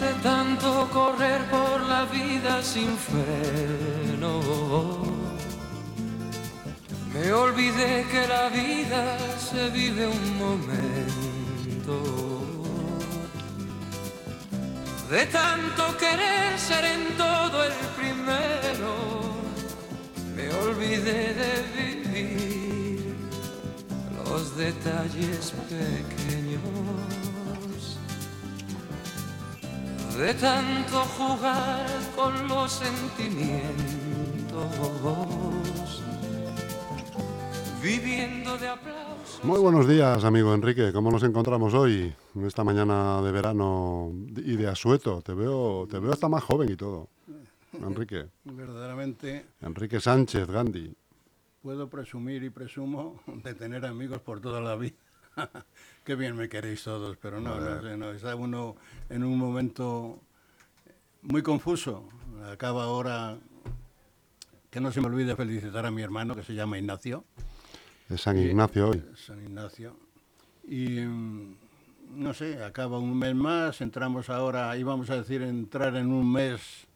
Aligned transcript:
De 0.00 0.12
tanto 0.22 0.88
correr 0.92 1.40
por 1.50 1.80
la 1.82 2.04
vida 2.04 2.62
sin 2.62 2.96
freno. 2.96 4.40
Me 7.12 7.32
olvidé 7.32 8.06
que 8.10 8.26
la 8.28 8.48
vida 8.48 9.18
se 9.38 9.70
vive 9.70 10.06
un 10.06 10.38
momento. 10.38 11.16
De 15.10 15.24
tanto 15.26 15.96
querer 15.98 16.58
ser 16.58 16.84
en 16.84 17.16
todo 17.16 17.64
el 17.64 17.72
primero, 17.96 18.90
me 19.16 19.35
olvidé 20.76 21.34
de 21.34 21.52
vivir 21.76 23.16
los 24.24 24.56
detalles 24.56 25.52
pequeños. 25.68 26.60
De 30.18 30.34
tanto 30.34 31.00
jugar 31.18 31.86
con 32.14 32.48
los 32.48 32.72
sentimientos, 32.72 33.62
viviendo 37.82 38.56
de 38.56 38.68
aplausos. 38.68 39.44
Muy 39.44 39.60
buenos 39.60 39.86
días, 39.86 40.24
amigo 40.24 40.54
Enrique. 40.54 40.90
¿Cómo 40.92 41.10
nos 41.10 41.22
encontramos 41.22 41.74
hoy, 41.74 42.14
esta 42.46 42.64
mañana 42.64 43.20
de 43.20 43.30
verano 43.30 44.10
y 44.36 44.56
de 44.56 44.68
asueto? 44.68 45.20
Te 45.20 45.34
veo, 45.34 45.86
te 45.90 45.98
veo 45.98 46.12
hasta 46.12 46.28
más 46.28 46.42
joven 46.44 46.70
y 46.70 46.76
todo. 46.76 47.08
Enrique. 47.72 48.28
Verdaderamente 48.44 49.46
Enrique 49.60 50.00
Sánchez, 50.00 50.48
Gandhi. 50.48 50.94
puedo 51.62 51.88
presumir 51.88 52.42
y 52.44 52.50
presumo 52.50 53.20
de 53.26 53.54
tener 53.54 53.84
amigos 53.84 54.20
por 54.20 54.40
toda 54.40 54.60
la 54.60 54.76
vida. 54.76 54.94
Qué 56.04 56.14
bien 56.14 56.36
me 56.36 56.48
queréis 56.48 56.82
todos, 56.82 57.16
pero 57.16 57.40
no, 57.40 57.60
no, 57.60 57.82
sé, 57.82 57.96
no, 57.96 58.10
está 58.12 58.34
uno 58.36 58.76
en 59.08 59.24
un 59.24 59.38
momento 59.38 60.20
muy 61.22 61.42
confuso. 61.42 62.08
Acaba 62.50 62.84
ahora, 62.84 63.38
que 64.70 64.80
no 64.80 64.92
se 64.92 65.00
me 65.00 65.08
olvide 65.08 65.36
felicitar 65.36 65.84
a 65.86 65.90
mi 65.90 66.02
hermano 66.02 66.34
que 66.34 66.42
se 66.42 66.54
llama 66.54 66.78
Ignacio, 66.78 67.24
Es 68.08 68.20
San 68.20 68.38
Ignacio 68.38 68.90
hoy. 68.90 69.04
San 69.16 69.42
Ignacio. 69.42 69.96
Y 70.68 71.00
mm, 71.00 71.56
no 72.14 72.32
sé, 72.34 72.62
acaba 72.62 72.98
un 72.98 73.18
mes 73.18 73.34
más, 73.34 73.80
entramos 73.80 74.30
ahora, 74.30 74.76
íbamos 74.76 75.10
a 75.10 75.16
decir 75.16 75.42
entrar 75.42 75.96
en 75.96 76.12
un 76.12 76.30
mes 76.30 76.86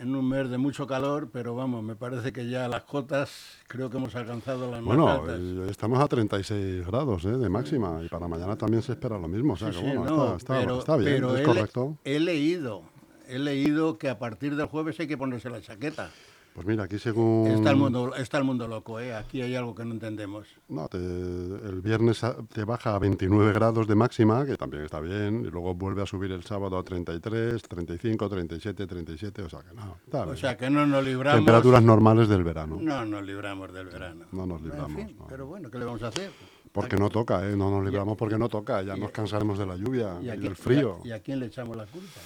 en 0.00 0.14
un 0.14 0.28
mes 0.28 0.48
de 0.48 0.58
mucho 0.58 0.86
calor, 0.86 1.28
pero 1.32 1.54
vamos, 1.54 1.82
me 1.82 1.96
parece 1.96 2.32
que 2.32 2.48
ya 2.48 2.68
las 2.68 2.84
cotas 2.84 3.30
creo 3.66 3.90
que 3.90 3.96
hemos 3.96 4.14
alcanzado 4.14 4.70
las 4.70 4.80
más 4.80 4.86
Bueno, 4.96 5.08
altas. 5.08 5.38
eh, 5.40 5.66
estamos 5.70 5.98
a 5.98 6.06
36 6.06 6.86
grados 6.86 7.24
eh, 7.24 7.30
de 7.36 7.48
máxima 7.48 8.00
y 8.04 8.08
para 8.08 8.28
mañana 8.28 8.56
también 8.56 8.82
se 8.82 8.92
espera 8.92 9.18
lo 9.18 9.28
mismo. 9.28 9.54
O 9.54 9.56
sea, 9.56 9.72
Sí, 9.72 9.80
que 9.80 9.90
sí, 9.90 9.96
bueno, 9.96 10.16
no, 10.16 10.24
está, 10.24 10.36
está- 10.36 10.60
pero- 10.60 10.78
está 10.78 10.96
bien, 10.96 11.12
pero 11.14 11.34
es 11.34 11.40
he, 11.40 11.44
correcto. 11.44 11.98
he 12.04 12.20
leído, 12.20 12.82
he 13.28 13.38
leído 13.38 13.98
que 13.98 14.08
a 14.08 14.18
partir 14.18 14.56
del 14.56 14.66
jueves 14.66 14.98
hay 15.00 15.06
que 15.08 15.18
ponerse 15.18 15.50
la 15.50 15.60
chaqueta. 15.60 16.10
Pues 16.58 16.66
mira, 16.66 16.82
aquí 16.82 16.98
según... 16.98 17.46
Está 17.52 17.70
el 17.70 17.76
mundo, 17.76 18.12
está 18.16 18.38
el 18.38 18.42
mundo 18.42 18.66
loco, 18.66 18.98
¿eh? 18.98 19.14
Aquí 19.14 19.40
hay 19.42 19.54
algo 19.54 19.76
que 19.76 19.84
no 19.84 19.92
entendemos. 19.92 20.48
No, 20.66 20.88
te- 20.88 20.96
el 20.98 21.80
viernes 21.80 22.20
te 22.52 22.64
baja 22.64 22.96
a 22.96 22.98
29 22.98 23.52
grados 23.52 23.86
de 23.86 23.94
máxima, 23.94 24.44
que 24.44 24.56
también 24.56 24.82
está 24.82 24.98
bien, 24.98 25.44
y 25.46 25.50
luego 25.50 25.72
vuelve 25.76 26.02
a 26.02 26.06
subir 26.06 26.32
el 26.32 26.42
sábado 26.42 26.76
a 26.76 26.82
33, 26.82 27.62
35, 27.62 28.28
37, 28.28 28.86
37, 28.88 29.42
o 29.42 29.48
sea 29.48 29.60
que 29.60 29.72
no, 29.72 29.98
está 30.04 30.22
O 30.22 30.24
bien. 30.24 30.36
sea 30.36 30.56
que 30.56 30.68
no 30.68 30.84
nos 30.84 31.04
libramos. 31.04 31.38
Temperaturas 31.38 31.80
normales 31.80 32.28
del 32.28 32.42
verano. 32.42 32.76
No 32.80 33.04
nos 33.04 33.22
libramos 33.22 33.72
del 33.72 33.86
verano. 33.86 34.24
No 34.32 34.44
nos 34.44 34.58
En 34.58 34.64
libramos, 34.64 34.96
fin, 34.96 35.16
no. 35.16 35.26
Pero 35.28 35.46
bueno, 35.46 35.70
¿qué 35.70 35.78
le 35.78 35.84
vamos 35.84 36.02
a 36.02 36.08
hacer? 36.08 36.32
Porque 36.72 36.96
no 36.96 37.08
toca, 37.08 37.48
¿eh? 37.48 37.54
No 37.54 37.70
nos 37.70 37.84
libramos 37.84 38.16
porque 38.16 38.36
no 38.36 38.48
toca, 38.48 38.82
ya 38.82 38.96
nos 38.96 39.12
cansaremos 39.12 39.60
de 39.60 39.66
la 39.66 39.76
lluvia 39.76 40.16
y, 40.20 40.24
quién- 40.24 40.40
del 40.40 40.56
frío. 40.56 40.98
¿Y 41.04 41.10
a, 41.10 41.14
y 41.14 41.18
a 41.18 41.22
quién 41.22 41.38
le 41.38 41.46
echamos 41.46 41.76
la 41.76 41.86
culpa? 41.86 42.18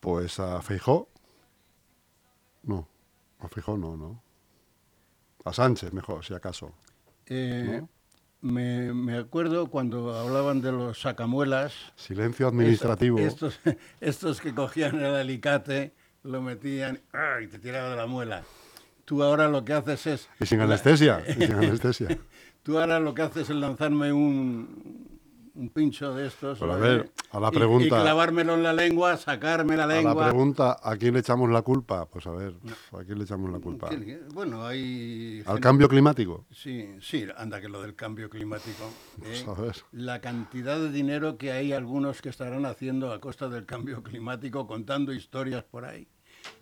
Pues 0.00 0.40
a 0.40 0.62
Feijó. 0.62 1.10
No, 2.68 2.86
a 3.40 3.48
Feijó 3.48 3.78
no, 3.78 3.96
no. 3.96 4.22
A 5.44 5.52
Sánchez, 5.54 5.92
mejor, 5.94 6.22
si 6.22 6.34
acaso. 6.34 6.74
Eh, 7.26 7.82
me, 8.42 8.92
me 8.92 9.16
acuerdo 9.16 9.68
cuando 9.68 10.14
hablaban 10.14 10.60
de 10.60 10.72
los 10.72 11.00
sacamuelas. 11.00 11.72
Silencio 11.96 12.46
administrativo. 12.46 13.18
Estos, 13.18 13.58
estos 14.00 14.42
que 14.42 14.54
cogían 14.54 15.00
el 15.00 15.14
alicate, 15.14 15.94
lo 16.22 16.42
metían 16.42 17.00
y 17.42 17.46
te 17.46 17.58
tiraban 17.58 17.92
de 17.92 17.96
la 17.96 18.06
muela. 18.06 18.42
Tú 19.06 19.22
ahora 19.22 19.48
lo 19.48 19.64
que 19.64 19.72
haces 19.72 20.06
es... 20.06 20.28
Y 20.38 20.44
sin 20.44 20.60
anestesia, 20.60 21.24
y 21.26 21.32
sin 21.32 21.52
anestesia. 21.54 22.18
Tú 22.62 22.78
ahora 22.78 23.00
lo 23.00 23.14
que 23.14 23.22
haces 23.22 23.48
es 23.48 23.56
lanzarme 23.56 24.12
un, 24.12 25.07
un 25.58 25.70
pincho 25.70 26.14
de 26.14 26.28
estos. 26.28 26.58
Pero 26.58 26.74
a 26.74 26.78
¿eh? 26.78 26.80
ver, 26.80 27.10
a 27.32 27.40
la 27.40 27.50
pregunta- 27.50 27.84
Y, 27.86 27.88
clavármelo 28.02 28.54
en 28.54 28.62
la 28.62 28.72
lengua, 28.72 29.16
sacarme 29.16 29.76
la 29.76 29.84
A 29.84 29.86
la 29.88 29.94
lengua. 29.96 30.24
pregunta, 30.28 30.76
¿a 30.82 30.96
quién 30.96 31.14
le 31.14 31.20
echamos 31.20 31.50
la 31.50 31.62
culpa? 31.62 32.06
Pues 32.06 32.26
a 32.26 32.30
ver, 32.30 32.54
¿a 32.92 33.04
quién 33.04 33.18
le 33.18 33.24
echamos 33.24 33.50
la 33.50 33.58
culpa? 33.58 33.88
¿Qué- 33.88 34.20
Bueno, 34.32 34.64
hay... 34.64 35.40
¿Al 35.40 35.44
gente- 35.54 35.60
cambio 35.60 35.88
climático? 35.88 36.46
Sí, 36.52 36.94
sí, 37.00 37.26
anda 37.36 37.60
que 37.60 37.68
lo 37.68 37.82
del 37.82 37.94
cambio 37.96 38.30
climático. 38.30 38.84
¿eh? 39.22 39.42
Pues 39.44 39.48
a 39.48 39.54
ver. 39.60 39.76
La 39.92 40.20
cantidad 40.20 40.78
de 40.78 40.90
dinero 40.92 41.36
que 41.38 41.50
hay 41.52 41.72
algunos 41.72 42.22
que 42.22 42.28
estarán 42.28 42.64
haciendo 42.64 43.12
a 43.12 43.20
costa 43.20 43.48
del 43.48 43.66
cambio 43.66 44.02
climático 44.02 44.66
contando 44.66 45.12
historias 45.12 45.64
por 45.64 45.84
ahí. 45.84 46.06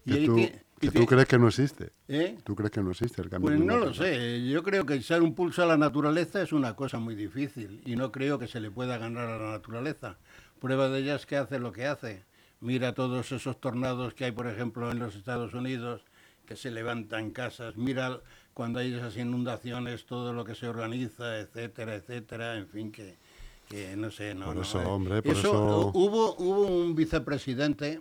Ahí 0.09 0.27
tú, 0.27 0.37
que 0.37 0.67
y 0.81 0.91
tú 0.91 1.07
crees 1.07 1.27
que 1.27 1.39
no 1.39 1.49
existe. 1.49 1.91
¿eh? 2.09 2.37
¿Tú 2.45 2.55
crees 2.55 2.71
que 2.71 2.83
no 2.83 2.91
existe 2.91 3.23
el 3.23 3.31
cambio 3.31 3.49
Pues 3.51 3.61
no 3.61 3.79
lo 3.79 3.95
sé. 3.95 4.47
Yo 4.49 4.63
creo 4.63 4.85
que 4.85 4.95
echar 4.95 5.23
un 5.23 5.35
pulso 5.35 5.63
a 5.63 5.67
la 5.67 5.77
naturaleza 5.79 6.43
es 6.43 6.53
una 6.53 6.77
cosa 6.77 6.99
muy 6.99 7.15
difícil 7.15 7.81
y 7.87 7.97
no 7.97 8.13
creo 8.13 8.39
que 8.39 8.47
se 8.47 8.61
le 8.61 8.71
pueda 8.71 8.99
ganar 8.99 9.29
a 9.29 9.39
la 9.39 9.51
naturaleza. 9.53 10.19
Prueba 10.61 10.89
de 10.89 11.01
ello 11.01 11.15
es 11.15 11.25
que 11.27 11.37
hace 11.37 11.59
lo 11.59 11.73
que 11.73 11.87
hace. 11.87 12.25
Mira 12.61 12.93
todos 12.95 13.33
esos 13.33 13.61
tornados 13.61 14.15
que 14.15 14.27
hay, 14.27 14.33
por 14.33 14.47
ejemplo, 14.47 14.91
en 14.91 14.99
los 14.99 15.15
Estados 15.15 15.55
Unidos, 15.55 16.03
que 16.47 16.57
se 16.57 16.71
levantan 16.71 17.31
casas. 17.31 17.77
Mira 17.77 18.21
cuando 18.55 18.79
hay 18.79 18.95
esas 18.95 19.17
inundaciones, 19.17 20.07
todo 20.07 20.33
lo 20.33 20.45
que 20.45 20.55
se 20.55 20.67
organiza, 20.69 21.39
etcétera, 21.39 21.95
etcétera. 21.97 22.57
En 22.57 22.69
fin, 22.69 22.93
que, 22.93 23.17
que 23.69 23.97
no 23.97 24.11
sé. 24.11 24.35
No, 24.35 24.47
Por 24.47 24.57
no, 24.57 24.63
eso, 24.63 24.81
eh. 24.81 24.85
hombre, 24.87 25.23
por 25.23 25.37
eso- 25.37 25.91
Hubo, 25.95 26.37
hubo 26.39 26.67
un 26.67 26.95
vicepresidente 26.95 28.01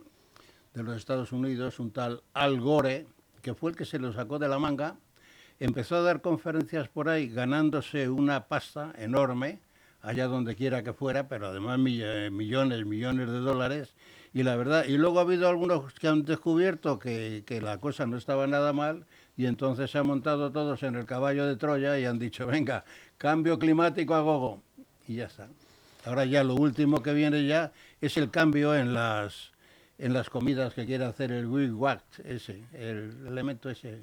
de 0.75 0.83
los 0.83 0.97
Estados 0.97 1.31
Unidos, 1.31 1.79
un 1.79 1.91
tal 1.91 2.21
Al 2.33 2.59
Gore, 2.59 3.07
que 3.41 3.53
fue 3.53 3.71
el 3.71 3.77
que 3.77 3.85
se 3.85 3.97
lo 3.97 4.11
sacó 4.13 4.37
de 4.37 4.49
la 4.49 4.59
manga, 4.59 4.97
empezó 5.59 5.95
a 5.95 6.01
dar 6.01 6.21
conferencias 6.21 6.89
por 6.89 7.07
ahí 7.07 7.29
ganándose 7.29 8.09
una 8.09 8.47
pasta 8.47 8.93
enorme, 8.97 9.61
allá 10.01 10.27
donde 10.27 10.55
quiera 10.55 10.83
que 10.83 10.93
fuera, 10.93 11.27
pero 11.27 11.47
además 11.47 11.79
mill- 11.79 12.29
millones, 12.29 12.85
millones 12.85 13.29
de 13.29 13.39
dólares, 13.39 13.95
y 14.33 14.43
la 14.43 14.57
verdad, 14.57 14.85
y 14.85 14.97
luego 14.97 15.19
ha 15.19 15.21
habido 15.21 15.47
algunos 15.47 15.93
que 15.93 16.09
han 16.09 16.25
descubierto 16.25 16.99
que, 16.99 17.43
que 17.45 17.61
la 17.61 17.79
cosa 17.79 18.05
no 18.05 18.17
estaba 18.17 18.45
nada 18.45 18.73
mal, 18.73 19.05
y 19.37 19.45
entonces 19.45 19.89
se 19.91 19.97
han 19.97 20.07
montado 20.07 20.51
todos 20.51 20.83
en 20.83 20.95
el 20.95 21.05
caballo 21.05 21.45
de 21.45 21.55
Troya 21.55 21.97
y 21.97 22.05
han 22.05 22.19
dicho, 22.19 22.45
venga, 22.45 22.83
cambio 23.17 23.57
climático 23.57 24.13
a 24.13 24.19
gogo, 24.21 24.61
y 25.07 25.15
ya 25.15 25.25
está. 25.27 25.47
Ahora 26.05 26.25
ya 26.25 26.43
lo 26.43 26.55
último 26.55 27.01
que 27.01 27.13
viene 27.13 27.45
ya 27.47 27.71
es 28.01 28.17
el 28.17 28.29
cambio 28.29 28.75
en 28.75 28.93
las 28.93 29.54
en 29.97 30.13
las 30.13 30.29
comidas 30.29 30.73
que 30.73 30.85
quiere 30.85 31.05
hacer 31.05 31.31
el 31.31 31.47
Big 31.47 31.73
Wat, 31.73 32.01
ese, 32.23 32.63
el 32.73 33.27
elemento 33.27 33.69
ese. 33.69 34.01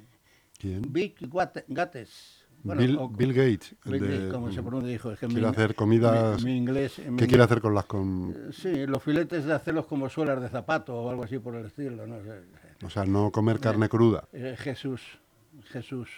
¿Quién? 0.58 0.82
Big 0.92 1.14
Wat- 1.32 1.64
Gates. 1.69 2.38
Bill, 2.64 2.97
o- 2.97 3.08
Bill 3.08 3.32
Gates. 3.34 3.75
Bill 3.84 4.00
de- 4.00 4.08
Gates, 4.08 4.32
como 4.32 4.52
se 4.52 4.62
pronuncia, 4.62 4.88
dijo. 4.92 5.10
Es 5.10 5.19
que 5.19 5.26
quiere 5.26 5.42
mi- 5.42 5.48
hacer 5.48 5.75
comidas- 5.75 6.44
Mi, 6.44 6.52
mi 6.52 6.56
inglés. 6.58 7.00
¿Qué 7.19 7.26
quiere 7.26 7.42
hacer 7.42 7.60
con 7.60 7.75
las... 7.75 7.86
Con... 7.86 8.34
Sí, 8.52 8.86
los 8.86 9.02
filetes 9.02 9.44
de 9.44 9.52
hacerlos 9.52 9.86
como 9.86 10.08
suelas 10.08 10.41
de 10.41 10.48
zapato 10.48 10.94
o 10.94 11.10
algo 11.10 11.25
así 11.25 11.41
por 11.41 11.56
el 11.56 11.66
estilo. 11.66 12.06
No 12.06 12.22
sé. 12.22 12.42
O 12.84 12.91
sea, 12.91 13.04
no 13.04 13.32
comer 13.32 13.58
carne 13.58 13.88
cruda. 13.88 14.28
Eh, 14.32 14.55
Jesús, 14.58 15.02
Jesús, 15.70 16.08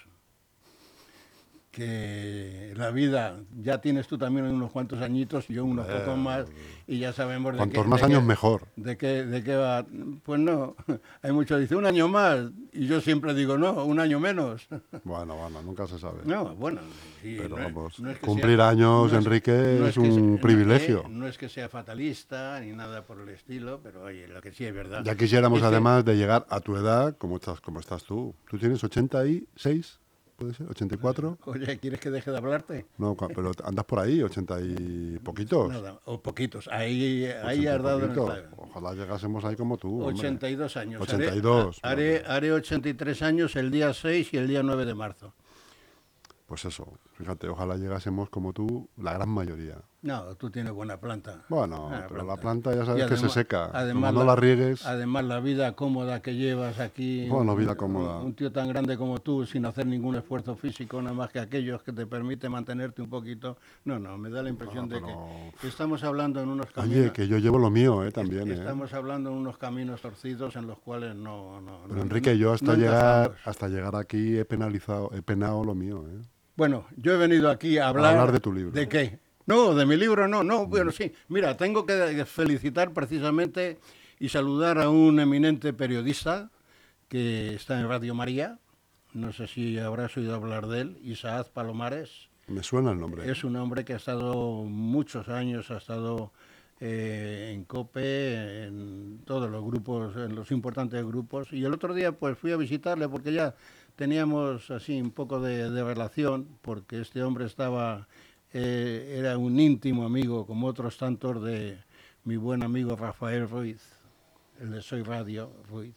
que 1.74 2.72
la 2.76 2.90
vida, 2.90 3.36
ya 3.60 3.80
tienes 3.80 4.06
tú 4.06 4.16
también 4.18 4.46
unos 4.46 4.70
cuantos 4.70 5.00
añitos, 5.00 5.46
yo 5.48 5.64
unos 5.64 5.86
pocos 5.86 6.16
más, 6.16 6.46
y 6.86 6.98
ya 6.98 7.12
sabemos 7.12 7.52
de 7.52 7.58
Cuantos 7.58 7.82
qué- 7.84 7.88
más 7.88 8.00
de 8.00 8.06
años 8.06 8.20
qué- 8.20 8.26
mejor. 8.26 8.62
¿De 8.76 8.96
qué, 8.96 9.24
¿De 9.24 9.42
qué 9.42 9.56
va? 9.56 9.84
Pues 10.22 10.40
no, 10.40 10.76
hay 11.22 11.32
muchos 11.32 11.56
que 11.56 11.62
dicen 11.62 11.78
un 11.78 11.86
año 11.86 12.08
más, 12.08 12.40
y 12.72 12.86
yo 12.86 13.00
siempre 13.00 13.34
digo 13.34 13.58
no, 13.58 13.84
un 13.84 14.00
año 14.00 14.18
menos. 14.20 14.66
Bueno, 15.04 15.36
bueno, 15.36 15.62
nunca 15.62 15.86
se 15.86 15.98
sabe. 15.98 16.20
No, 16.24 16.54
bueno, 16.56 16.80
sí, 17.22 17.36
Pero 17.38 17.56
no 17.58 17.64
vamos, 17.64 18.00
no 18.00 18.10
es 18.10 18.18
que 18.18 18.26
cumplir 18.26 18.56
sea- 18.56 18.68
años, 18.70 19.12
no 19.12 19.18
es- 19.18 19.24
Enrique, 19.26 19.86
es 19.88 19.94
que 19.94 20.00
un 20.00 20.32
sea- 20.34 20.40
privilegio. 20.42 21.00
eh, 21.04 21.08
No 21.10 21.26
es 21.26 21.36
que 21.38 21.48
sea 21.48 21.68
fatalista 21.68 22.58
ni 22.60 22.72
nada 22.72 23.02
por 23.02 23.20
el 23.20 23.28
estilo, 23.28 23.80
pero 23.82 24.02
oye, 24.04 24.26
lo 24.28 24.40
que 24.40 24.52
sí 24.52 24.64
es 24.64 24.74
verdad. 24.74 25.02
Ya 25.04 25.14
quisiéramos 25.16 25.58
es 25.58 25.62
que- 25.62 25.66
además 25.68 26.04
de 26.04 26.16
llegar 26.16 26.46
a 26.48 26.60
tu 26.60 26.76
edad, 26.76 27.16
como 27.18 27.36
estás, 27.36 27.60
como 27.60 27.80
estás 27.80 28.04
tú. 28.04 28.34
Tú 28.48 28.58
tienes 28.58 28.82
86, 28.82 30.00
puede 30.36 30.54
ser, 30.54 30.68
84. 30.68 31.38
Oye, 31.46 31.78
¿quieres 31.78 32.00
que 32.00 32.10
deje 32.10 32.30
de 32.30 32.36
hablarte? 32.36 32.86
No, 32.98 33.16
pero 33.16 33.52
andas 33.64 33.84
por 33.84 33.98
ahí, 33.98 34.22
80 34.22 34.60
y 34.60 35.18
poquitos. 35.22 35.70
Nada, 35.70 36.00
o 36.04 36.20
poquitos. 36.20 36.68
Ahí, 36.68 37.26
ahí 37.26 37.60
80 37.60 37.62
y 37.62 37.66
has 37.66 37.82
dado 37.82 37.98
en 37.98 38.10
el 38.10 38.16
poquito. 38.16 38.48
Ojalá 38.56 38.94
llegásemos 38.94 39.44
ahí 39.44 39.56
como 39.56 39.76
tú. 39.76 40.02
hombre. 40.02 40.18
82 40.18 40.76
años. 40.76 41.00
82, 41.02 41.80
Haré, 41.82 42.18
haré, 42.18 42.26
haré 42.26 42.52
83 42.52 43.22
años 43.22 43.56
el 43.56 43.70
día 43.70 43.92
6 43.92 44.34
y 44.34 44.36
el 44.36 44.48
día 44.48 44.62
9 44.62 44.84
de 44.84 44.94
marzo. 44.94 45.34
Pues 46.46 46.64
eso, 46.66 46.86
fíjate, 47.14 47.48
ojalá 47.48 47.76
llegásemos 47.76 48.28
como 48.30 48.52
tú, 48.52 48.88
la 48.96 49.12
gran 49.14 49.28
mayoría. 49.28 49.78
No, 50.02 50.22
tú 50.36 50.50
tienes 50.50 50.70
buena 50.74 50.98
planta. 50.98 51.44
Bueno, 51.48 51.88
Buena 51.88 52.06
pero 52.08 52.24
la 52.24 52.36
planta 52.36 52.74
ya 52.74 52.84
sabes 52.84 53.06
que 53.06 53.16
se 53.16 53.30
seca. 53.30 53.70
Además, 53.72 54.10
Como 54.12 54.20
no 54.22 54.26
la 54.26 54.36
riegues, 54.36 54.84
Además, 54.84 55.24
la 55.24 55.40
vida 55.40 55.72
cómoda 55.74 56.20
que 56.20 56.34
llevas 56.34 56.78
aquí. 56.78 57.26
Bueno, 57.26 57.56
vida 57.56 57.74
cómoda. 57.74 58.18
Un, 58.18 58.34
tío 58.34 58.52
tan 58.52 58.68
grande 58.68 58.98
como 58.98 59.20
tú, 59.22 59.46
sin 59.46 59.64
hacer 59.64 59.86
ningún 59.86 60.14
esfuerzo 60.16 60.56
físico, 60.56 61.00
nada 61.00 61.14
más 61.14 61.30
que 61.30 61.38
aquellos 61.40 61.82
que 61.82 61.92
te 61.94 62.04
permite 62.06 62.50
mantenerte 62.50 63.00
un 63.00 63.08
poquito. 63.08 63.56
No, 63.86 63.98
no, 63.98 64.18
me 64.18 64.28
da 64.28 64.42
la 64.42 64.50
impresión 64.50 64.90
No, 64.90 64.94
de 64.94 65.00
que 65.58 65.68
estamos 65.68 66.04
hablando 66.04 66.42
en 66.42 66.50
unos 66.50 66.70
caminos. 66.70 66.98
oye, 66.98 67.12
que 67.12 67.26
yo 67.26 67.38
llevo 67.38 67.58
lo 67.58 67.70
mío, 67.70 68.04
¿eh? 68.04 68.12
También, 68.12 68.50
¿eh? 68.50 68.54
Estamos 68.56 68.92
hablando 68.92 69.30
en 69.30 69.36
unos 69.36 69.56
caminos 69.56 70.02
torcidos 70.02 70.54
en 70.56 70.66
los 70.66 70.78
cuales 70.80 71.16
no. 71.16 71.62
no 71.62 71.78
Pero 71.84 71.94
no- 71.96 72.02
Enrique, 72.02 72.36
yo 72.36 72.52
hasta 72.52 72.74
llegar, 72.74 73.36
hasta 73.46 73.68
llegar 73.68 73.96
aquí 73.96 74.36
he 74.36 74.44
penalizado, 74.44 75.10
he 75.14 75.22
penado 75.22 75.64
lo 75.64 75.74
mío, 75.74 76.04
¿eh? 76.10 76.20
Bueno, 76.56 76.86
yo 76.96 77.12
he 77.12 77.16
venido 77.16 77.50
aquí 77.50 77.78
a 77.78 77.88
hablar... 77.88 78.12
hablar 78.12 78.32
de 78.32 78.40
tu 78.40 78.52
libro. 78.52 78.72
¿De 78.72 78.88
qué? 78.88 79.18
No, 79.46 79.74
de 79.74 79.84
mi 79.84 79.96
libro 79.96 80.26
no, 80.28 80.42
no, 80.42 80.66
bueno, 80.66 80.90
sí. 80.90 81.12
Mira, 81.28 81.56
tengo 81.56 81.84
que 81.84 82.24
felicitar 82.24 82.92
precisamente 82.92 83.78
y 84.18 84.28
saludar 84.28 84.78
a 84.78 84.88
un 84.88 85.20
eminente 85.20 85.72
periodista 85.72 86.50
que 87.08 87.54
está 87.54 87.78
en 87.78 87.88
Radio 87.88 88.14
María. 88.14 88.58
No 89.12 89.32
sé 89.32 89.46
si 89.46 89.78
habrás 89.78 90.16
oído 90.16 90.34
hablar 90.34 90.66
de 90.66 90.80
él, 90.80 90.98
Isaac 91.02 91.48
Palomares. 91.50 92.28
Me 92.46 92.62
suena 92.62 92.92
el 92.92 92.98
nombre. 92.98 93.30
Es 93.30 93.44
un 93.44 93.56
hombre 93.56 93.84
que 93.84 93.92
ha 93.92 93.96
estado 93.96 94.64
muchos 94.64 95.28
años, 95.28 95.70
ha 95.70 95.76
estado 95.76 96.32
eh, 96.80 97.52
en 97.54 97.64
COPE, 97.64 98.64
en 98.64 99.20
todos 99.24 99.50
los 99.50 99.64
grupos, 99.64 100.16
en 100.16 100.34
los 100.34 100.50
importantes 100.50 101.04
grupos. 101.04 101.52
Y 101.52 101.64
el 101.64 101.72
otro 101.72 101.94
día 101.94 102.12
pues 102.12 102.36
fui 102.38 102.52
a 102.52 102.56
visitarle 102.56 103.08
porque 103.08 103.32
ya 103.32 103.54
teníamos 103.96 104.70
así 104.70 105.00
un 105.00 105.10
poco 105.10 105.40
de, 105.40 105.70
de 105.70 105.84
relación, 105.84 106.48
porque 106.62 107.00
este 107.00 107.22
hombre 107.22 107.46
estaba, 107.46 108.08
eh, 108.52 109.16
era 109.18 109.38
un 109.38 109.58
íntimo 109.58 110.04
amigo, 110.04 110.46
como 110.46 110.66
otros 110.66 110.98
tantos, 110.98 111.42
de 111.42 111.78
mi 112.24 112.36
buen 112.36 112.62
amigo 112.62 112.96
Rafael 112.96 113.48
Ruiz, 113.48 113.82
el 114.60 114.70
de 114.70 114.82
Soy 114.82 115.02
Radio 115.02 115.50
Ruiz, 115.68 115.94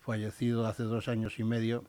fallecido 0.00 0.66
hace 0.66 0.84
dos 0.84 1.08
años 1.08 1.38
y 1.38 1.44
medio. 1.44 1.84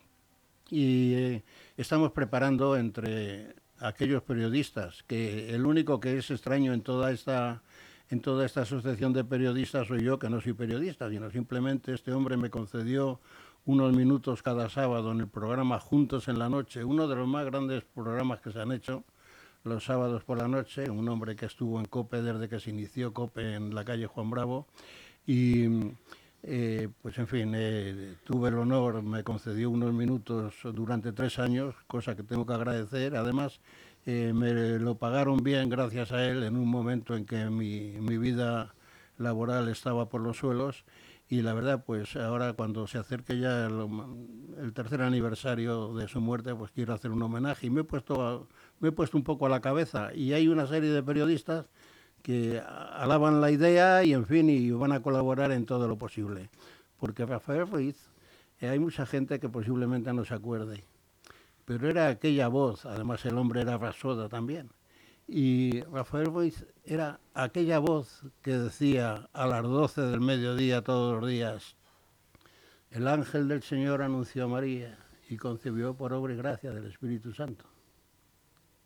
Y 0.70 1.14
eh, 1.14 1.44
estamos 1.76 2.12
preparando 2.12 2.76
entre 2.76 3.54
aquellos 3.78 4.22
periodistas, 4.22 5.02
que 5.02 5.54
el 5.54 5.66
único 5.66 6.00
que 6.00 6.18
es 6.18 6.30
extraño 6.30 6.72
en 6.72 6.82
toda 6.82 7.10
esta 7.10 7.62
en 8.10 8.20
toda 8.20 8.44
esta 8.44 8.60
asociación 8.60 9.14
de 9.14 9.24
periodistas 9.24 9.88
soy 9.88 10.04
yo, 10.04 10.18
que 10.18 10.28
no 10.28 10.38
soy 10.42 10.52
periodista, 10.52 11.08
sino 11.08 11.30
simplemente 11.30 11.94
este 11.94 12.12
hombre 12.12 12.36
me 12.36 12.50
concedió 12.50 13.20
unos 13.64 13.94
minutos 13.94 14.42
cada 14.42 14.68
sábado 14.68 15.12
en 15.12 15.20
el 15.20 15.28
programa 15.28 15.78
Juntos 15.78 16.28
en 16.28 16.38
la 16.38 16.48
Noche, 16.48 16.84
uno 16.84 17.06
de 17.06 17.16
los 17.16 17.28
más 17.28 17.44
grandes 17.46 17.84
programas 17.84 18.40
que 18.40 18.52
se 18.52 18.60
han 18.60 18.72
hecho 18.72 19.04
los 19.64 19.84
sábados 19.84 20.24
por 20.24 20.38
la 20.38 20.48
noche, 20.48 20.90
un 20.90 21.08
hombre 21.08 21.36
que 21.36 21.46
estuvo 21.46 21.78
en 21.78 21.86
COPE 21.86 22.22
desde 22.22 22.48
que 22.48 22.58
se 22.58 22.70
inició 22.70 23.12
COPE 23.12 23.54
en 23.54 23.74
la 23.74 23.84
calle 23.84 24.06
Juan 24.06 24.30
Bravo. 24.30 24.66
Y 25.26 25.66
eh, 26.42 26.88
pues 27.00 27.16
en 27.18 27.28
fin, 27.28 27.52
eh, 27.54 28.16
tuve 28.24 28.48
el 28.48 28.56
honor, 28.56 29.02
me 29.02 29.22
concedió 29.22 29.70
unos 29.70 29.92
minutos 29.92 30.54
durante 30.74 31.12
tres 31.12 31.38
años, 31.38 31.76
cosa 31.86 32.16
que 32.16 32.24
tengo 32.24 32.44
que 32.44 32.54
agradecer. 32.54 33.14
Además, 33.14 33.60
eh, 34.04 34.32
me 34.34 34.80
lo 34.80 34.96
pagaron 34.96 35.44
bien 35.44 35.68
gracias 35.68 36.10
a 36.10 36.24
él 36.24 36.42
en 36.42 36.56
un 36.56 36.68
momento 36.68 37.16
en 37.16 37.24
que 37.24 37.48
mi, 37.48 37.92
mi 38.00 38.18
vida 38.18 38.74
laboral 39.18 39.68
estaba 39.68 40.08
por 40.08 40.20
los 40.20 40.38
suelos 40.38 40.84
y 41.32 41.40
la 41.40 41.54
verdad, 41.54 41.82
pues 41.86 42.14
ahora 42.16 42.52
cuando 42.52 42.86
se 42.86 42.98
acerque 42.98 43.38
ya 43.38 43.64
el, 43.64 44.74
tercer 44.74 45.00
aniversario 45.00 45.94
de 45.94 46.06
su 46.06 46.20
muerte, 46.20 46.54
pues 46.54 46.72
quiero 46.72 46.92
hacer 46.92 47.10
un 47.10 47.22
homenaje. 47.22 47.68
Y 47.68 47.70
me 47.70 47.80
he 47.80 47.84
puesto, 47.84 48.48
me 48.80 48.90
he 48.90 48.92
puesto 48.92 49.16
un 49.16 49.24
poco 49.24 49.46
a 49.46 49.48
la 49.48 49.62
cabeza. 49.62 50.14
Y 50.14 50.34
hay 50.34 50.46
una 50.48 50.66
serie 50.66 50.90
de 50.90 51.02
periodistas 51.02 51.70
que 52.20 52.60
alaban 52.60 53.40
la 53.40 53.50
idea 53.50 54.04
y 54.04 54.12
en 54.12 54.26
fin 54.26 54.50
y 54.50 54.72
van 54.72 54.92
a 54.92 55.00
colaborar 55.00 55.52
en 55.52 55.64
todo 55.64 55.88
lo 55.88 55.96
posible. 55.96 56.50
Porque 56.98 57.24
Rafael 57.24 57.66
Ruiz, 57.66 58.10
eh, 58.60 58.68
hay 58.68 58.78
mucha 58.78 59.06
gente 59.06 59.40
que 59.40 59.48
posiblemente 59.48 60.12
no 60.12 60.26
se 60.26 60.34
acuerde, 60.34 60.84
pero 61.64 61.88
era 61.88 62.08
aquella 62.08 62.48
voz, 62.48 62.84
además 62.84 63.24
el 63.24 63.38
hombre 63.38 63.62
era 63.62 63.78
rasoda 63.78 64.28
también, 64.28 64.68
y 65.28 65.80
Rafael 65.82 66.26
Ruiz 66.26 66.66
era 66.84 67.20
aquella 67.34 67.78
voz 67.78 68.22
que 68.42 68.52
decía 68.52 69.28
a 69.32 69.46
las 69.46 69.62
12 69.62 70.02
del 70.02 70.20
mediodía 70.20 70.82
todos 70.82 71.20
los 71.20 71.30
días, 71.30 71.76
el 72.90 73.08
ángel 73.08 73.48
del 73.48 73.62
Señor 73.62 74.02
anunció 74.02 74.44
a 74.44 74.48
María 74.48 74.98
y 75.28 75.36
concebió 75.36 75.94
por 75.94 76.12
obra 76.12 76.34
y 76.34 76.36
gracia 76.36 76.72
del 76.72 76.86
Espíritu 76.86 77.32
Santo. 77.32 77.64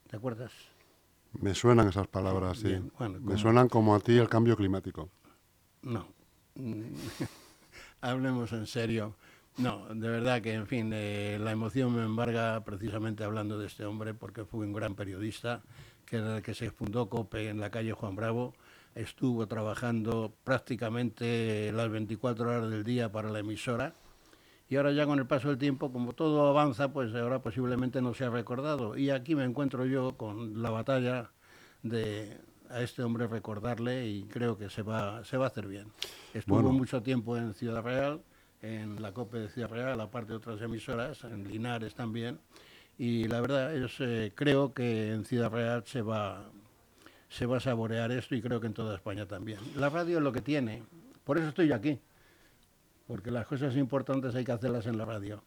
¿Te 0.08 0.16
acuerdas? 0.16 0.52
Me 1.40 1.54
suenan 1.54 1.88
esas 1.88 2.06
palabras, 2.06 2.58
sí. 2.58 2.68
Bien, 2.68 2.92
bueno, 2.98 3.18
Me 3.20 3.36
suenan 3.36 3.68
como 3.68 3.94
a 3.94 4.00
ti 4.00 4.16
el 4.16 4.28
cambio 4.28 4.56
climático. 4.56 5.10
No. 5.82 6.06
Hablemos 8.00 8.52
en 8.52 8.66
serio. 8.66 9.16
No, 9.58 9.86
de 9.88 10.08
verdad 10.08 10.42
que, 10.42 10.52
en 10.52 10.66
fin, 10.66 10.90
eh, 10.92 11.38
la 11.40 11.50
emoción 11.50 11.94
me 11.94 12.04
embarga 12.04 12.62
precisamente 12.62 13.24
hablando 13.24 13.58
de 13.58 13.66
este 13.66 13.84
hombre 13.84 14.14
porque 14.14 14.44
fue 14.44 14.66
un 14.66 14.72
gran 14.72 14.94
periodista 14.94 15.62
que 16.06 16.20
desde 16.20 16.42
que 16.42 16.54
se 16.54 16.70
fundó 16.70 17.08
COPE 17.08 17.50
en 17.50 17.60
la 17.60 17.70
calle 17.70 17.92
Juan 17.92 18.16
Bravo 18.16 18.54
estuvo 18.94 19.46
trabajando 19.46 20.32
prácticamente 20.44 21.70
las 21.72 21.90
24 21.90 22.48
horas 22.48 22.70
del 22.70 22.84
día 22.84 23.12
para 23.12 23.28
la 23.30 23.40
emisora 23.40 23.94
y 24.68 24.76
ahora 24.76 24.92
ya 24.92 25.06
con 25.06 25.18
el 25.18 25.26
paso 25.26 25.48
del 25.48 25.58
tiempo, 25.58 25.92
como 25.92 26.12
todo 26.12 26.48
avanza, 26.48 26.92
pues 26.92 27.14
ahora 27.14 27.40
posiblemente 27.40 28.02
no 28.02 28.14
se 28.14 28.24
ha 28.24 28.30
recordado. 28.30 28.96
Y 28.96 29.10
aquí 29.10 29.34
me 29.36 29.44
encuentro 29.44 29.84
yo 29.86 30.16
con 30.16 30.60
la 30.60 30.70
batalla 30.70 31.30
de 31.82 32.38
a 32.68 32.80
este 32.82 33.04
hombre 33.04 33.28
recordarle 33.28 34.08
y 34.08 34.24
creo 34.24 34.58
que 34.58 34.68
se 34.68 34.82
va, 34.82 35.24
se 35.24 35.36
va 35.36 35.44
a 35.44 35.48
hacer 35.48 35.68
bien. 35.68 35.86
Estuvo 36.34 36.56
Bueno. 36.56 36.72
mucho 36.72 37.00
tiempo 37.00 37.36
en 37.36 37.54
Ciudad 37.54 37.80
Real, 37.82 38.22
en 38.60 39.00
la 39.00 39.12
COPE 39.12 39.38
de 39.38 39.48
Ciudad 39.50 39.68
Real, 39.68 40.00
aparte 40.00 40.32
de 40.32 40.38
otras 40.38 40.60
emisoras, 40.60 41.22
en 41.22 41.46
Linares 41.48 41.94
también. 41.94 42.40
Y 42.98 43.28
la 43.28 43.40
verdad 43.40 43.74
es, 43.74 43.92
eh, 44.00 44.32
creo 44.34 44.72
que 44.72 45.12
en 45.12 45.24
Ciudad 45.24 45.50
Real 45.50 45.84
se 45.86 46.02
va, 46.02 46.50
se 47.28 47.46
va 47.46 47.58
a 47.58 47.60
saborear 47.60 48.10
esto 48.10 48.34
y 48.34 48.40
creo 48.40 48.60
que 48.60 48.66
en 48.66 48.74
toda 48.74 48.94
España 48.94 49.26
también. 49.26 49.58
La 49.76 49.90
radio 49.90 50.18
es 50.18 50.24
lo 50.24 50.32
que 50.32 50.40
tiene, 50.40 50.82
por 51.24 51.36
eso 51.38 51.48
estoy 51.48 51.72
aquí, 51.72 51.98
porque 53.06 53.30
las 53.30 53.46
cosas 53.46 53.76
importantes 53.76 54.34
hay 54.34 54.44
que 54.44 54.52
hacerlas 54.52 54.86
en 54.86 54.96
la 54.96 55.04
radio. 55.04 55.42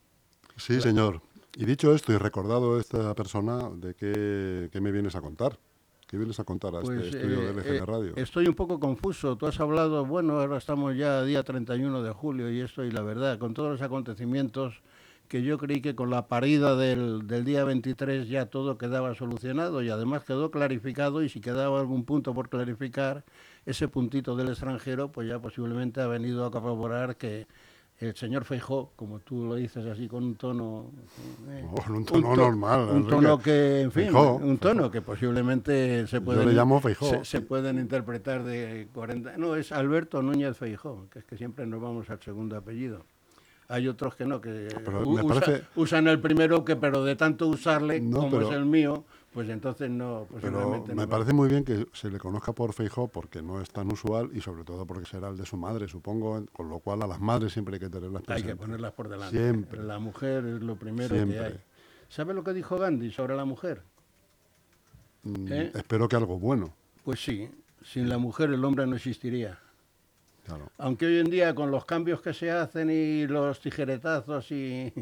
Sí, 0.56 0.80
señor. 0.80 1.22
Y 1.56 1.64
dicho 1.64 1.92
esto 1.92 2.12
y 2.12 2.16
recordado 2.16 2.78
esta 2.78 3.14
persona, 3.14 3.68
¿de 3.74 3.94
qué, 3.94 4.68
qué 4.70 4.80
me 4.80 4.92
vienes 4.92 5.16
a 5.16 5.20
contar? 5.20 5.58
¿Qué 6.06 6.16
vienes 6.16 6.40
a 6.40 6.44
contar 6.44 6.74
a 6.74 6.80
Pues, 6.80 7.06
este 7.06 7.18
estudio 7.18 7.40
eh, 7.40 7.52
de 7.52 7.52
LGN 7.52 7.74
eh, 7.76 7.86
Radio? 7.86 8.12
Estoy 8.16 8.48
un 8.48 8.54
poco 8.54 8.80
confuso. 8.80 9.36
Tú 9.36 9.46
has 9.46 9.60
hablado, 9.60 10.04
bueno, 10.04 10.40
ahora 10.40 10.58
estamos 10.58 10.96
ya 10.96 11.22
día 11.22 11.44
31 11.44 12.02
de 12.02 12.10
julio 12.12 12.50
y 12.50 12.60
esto, 12.60 12.84
y 12.84 12.90
la 12.90 13.02
verdad, 13.02 13.38
con 13.38 13.54
todos 13.54 13.70
los 13.70 13.82
acontecimientos 13.82 14.82
que 15.30 15.42
yo 15.44 15.58
creí 15.58 15.80
que 15.80 15.94
con 15.94 16.10
la 16.10 16.26
parida 16.26 16.74
del, 16.74 17.28
del 17.28 17.44
día 17.44 17.62
23 17.62 18.28
ya 18.28 18.46
todo 18.46 18.76
quedaba 18.76 19.14
solucionado 19.14 19.80
y 19.80 19.88
además 19.88 20.24
quedó 20.24 20.50
clarificado 20.50 21.22
y 21.22 21.28
si 21.28 21.40
quedaba 21.40 21.78
algún 21.78 22.04
punto 22.04 22.34
por 22.34 22.48
clarificar, 22.48 23.22
ese 23.64 23.86
puntito 23.86 24.34
del 24.34 24.48
extranjero, 24.48 25.12
pues 25.12 25.28
ya 25.28 25.38
posiblemente 25.38 26.00
ha 26.00 26.08
venido 26.08 26.44
a 26.44 26.50
corroborar 26.50 27.14
que 27.16 27.46
el 27.98 28.16
señor 28.16 28.44
Feijó, 28.44 28.90
como 28.96 29.20
tú 29.20 29.44
lo 29.44 29.54
dices 29.54 29.86
así 29.86 30.08
con 30.08 30.24
un 30.24 30.34
tono... 30.34 30.90
eh, 31.50 31.64
Oh, 31.70 31.92
un 31.92 32.04
tono 32.04 32.34
to- 32.34 32.36
normal, 32.36 32.88
Un 32.90 33.06
tono 33.06 33.38
que, 33.38 33.82
en 33.82 33.92
fin, 33.92 34.04
Feijó, 34.06 34.34
un 34.34 34.58
tono 34.58 34.90
que 34.90 35.00
posiblemente 35.00 36.06
se 36.08 36.20
puede 36.20 36.44
le 36.44 36.54
llamo 36.54 36.80
Feijó. 36.80 37.08
se, 37.08 37.24
se 37.24 37.40
pueden 37.40 37.78
interpretar 37.78 38.42
de 38.42 38.88
40... 38.94 39.36
No, 39.36 39.54
es 39.54 39.70
Alberto 39.70 40.22
Núñez 40.22 40.56
Feijó, 40.56 41.06
que 41.12 41.20
es 41.20 41.24
que 41.24 41.36
siempre 41.36 41.66
nos 41.66 41.80
vamos 41.80 42.10
al 42.10 42.20
segundo 42.20 42.56
apellido. 42.56 43.04
Hay 43.72 43.86
otros 43.86 44.16
que 44.16 44.24
no, 44.26 44.40
que 44.40 44.68
pero 44.84 45.08
usa- 45.08 45.22
parece- 45.40 45.64
usan 45.76 46.08
el 46.08 46.20
primero, 46.20 46.64
que 46.64 46.74
pero 46.76 47.04
de 47.04 47.14
tanto 47.14 47.46
usarle, 47.46 48.00
No, 48.00 48.18
como 48.18 48.30
pero- 48.38 48.50
es 48.50 48.56
el 48.56 48.66
mío, 48.66 49.04
pues 49.32 49.48
entonces 49.48 49.88
no... 49.88 50.26
Pero 50.40 50.52
posiblemente 50.58 50.94
me 50.94 51.02
no. 51.04 51.08
parece 51.08 51.32
muy 51.32 51.48
bien 51.48 51.64
que 51.64 51.86
se 51.92 52.10
le 52.10 52.18
conozca 52.18 52.52
por 52.52 52.72
Feijó 52.72 53.06
porque 53.06 53.42
no 53.42 53.60
es 53.60 53.70
tan 53.70 53.92
usual 53.92 54.30
y 54.34 54.40
sobre 54.40 54.64
todo 54.64 54.84
porque 54.86 55.06
será 55.06 55.28
el 55.28 55.36
de 55.36 55.46
su 55.46 55.56
madre, 55.56 55.86
supongo, 55.86 56.44
con 56.52 56.68
lo 56.68 56.80
cual 56.80 57.02
a 57.02 57.06
las 57.06 57.20
madres 57.20 57.52
siempre 57.52 57.74
hay 57.76 57.80
que 57.80 57.88
tenerlas 57.88 58.22
Hay 58.22 58.26
presentes. 58.26 58.54
que 58.54 58.60
ponerlas 58.60 58.92
por 58.92 59.08
delante. 59.08 59.36
Siempre. 59.38 59.82
La 59.84 60.00
mujer 60.00 60.44
es 60.46 60.60
lo 60.62 60.74
primero 60.74 61.14
Siempre. 61.14 61.38
que 61.38 61.44
hay. 61.44 61.60
¿Sabe 62.08 62.34
lo 62.34 62.42
que 62.42 62.52
dijo 62.52 62.76
Gandhi 62.76 63.12
sobre 63.12 63.36
la 63.36 63.44
mujer? 63.44 63.82
Mm, 65.22 65.52
¿Eh? 65.52 65.72
Espero 65.74 66.08
que 66.08 66.16
algo 66.16 66.38
bueno. 66.40 66.74
Pues 67.04 67.22
sí, 67.22 67.48
sin 67.84 68.08
la 68.08 68.18
mujer 68.18 68.50
el 68.50 68.64
hombre 68.64 68.84
no 68.88 68.96
existiría. 68.96 69.60
Claro. 70.50 70.70
Aunque 70.78 71.06
hoy 71.06 71.18
en 71.20 71.30
día 71.30 71.54
con 71.54 71.70
los 71.70 71.84
cambios 71.84 72.20
que 72.20 72.34
se 72.34 72.50
hacen 72.50 72.90
y 72.90 73.26
los 73.26 73.60
tijeretazos 73.60 74.50
y, 74.50 74.92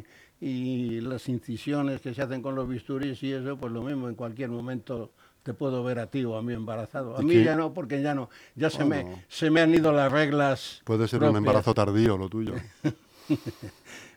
y 0.40 1.00
las 1.00 1.28
incisiones 1.28 2.00
que 2.00 2.14
se 2.14 2.22
hacen 2.22 2.42
con 2.42 2.54
los 2.54 2.68
bisturís 2.68 3.22
y 3.22 3.32
eso, 3.32 3.56
pues 3.56 3.72
lo 3.72 3.82
mismo, 3.82 4.08
en 4.08 4.14
cualquier 4.14 4.50
momento 4.50 5.10
te 5.42 5.54
puedo 5.54 5.82
ver 5.82 5.98
a 6.00 6.06
ti 6.08 6.24
o 6.24 6.36
a 6.36 6.42
mí 6.42 6.52
embarazado. 6.52 7.16
A 7.16 7.22
¿Y 7.22 7.24
mí 7.24 7.34
qué? 7.34 7.44
ya 7.44 7.56
no, 7.56 7.72
porque 7.72 8.02
ya 8.02 8.14
no, 8.14 8.28
ya 8.54 8.68
se, 8.70 8.82
Oh, 8.82 8.86
me, 8.86 9.04
no. 9.04 9.18
se 9.28 9.50
me 9.50 9.60
han 9.62 9.74
ido 9.74 9.92
las 9.92 10.12
reglas. 10.12 10.82
Puede 10.84 11.08
ser 11.08 11.22
un 11.22 11.36
embarazo 11.36 11.72
tardío 11.74 12.18
lo 12.18 12.28
tuyo. 12.28 12.54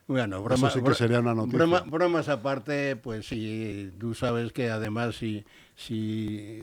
Bueno, 0.08 0.42
broma, 0.42 0.68
sí 0.70 0.82
que 0.82 0.94
sería 0.94 1.20
una 1.20 1.34
noticia. 1.34 1.58
broma- 1.58 1.84
bromas 1.88 2.28
aparte, 2.28 2.96
pues 2.96 3.26
sí, 3.26 3.90
tú 3.98 4.14
sabes 4.14 4.52
que 4.52 4.68
además 4.68 5.14
si, 5.16 5.44
si 5.76 6.60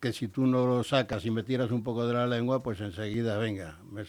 que 0.00 0.14
si 0.14 0.28
tú 0.28 0.46
no 0.46 0.66
lo 0.66 0.82
sacas 0.82 1.26
y 1.26 1.30
me 1.30 1.42
tiras 1.42 1.70
un 1.70 1.84
poco 1.84 2.06
de 2.06 2.14
la 2.14 2.26
lengua, 2.26 2.62
pues 2.62 2.80
enseguida, 2.80 3.36
venga, 3.36 3.78
me, 3.90 4.02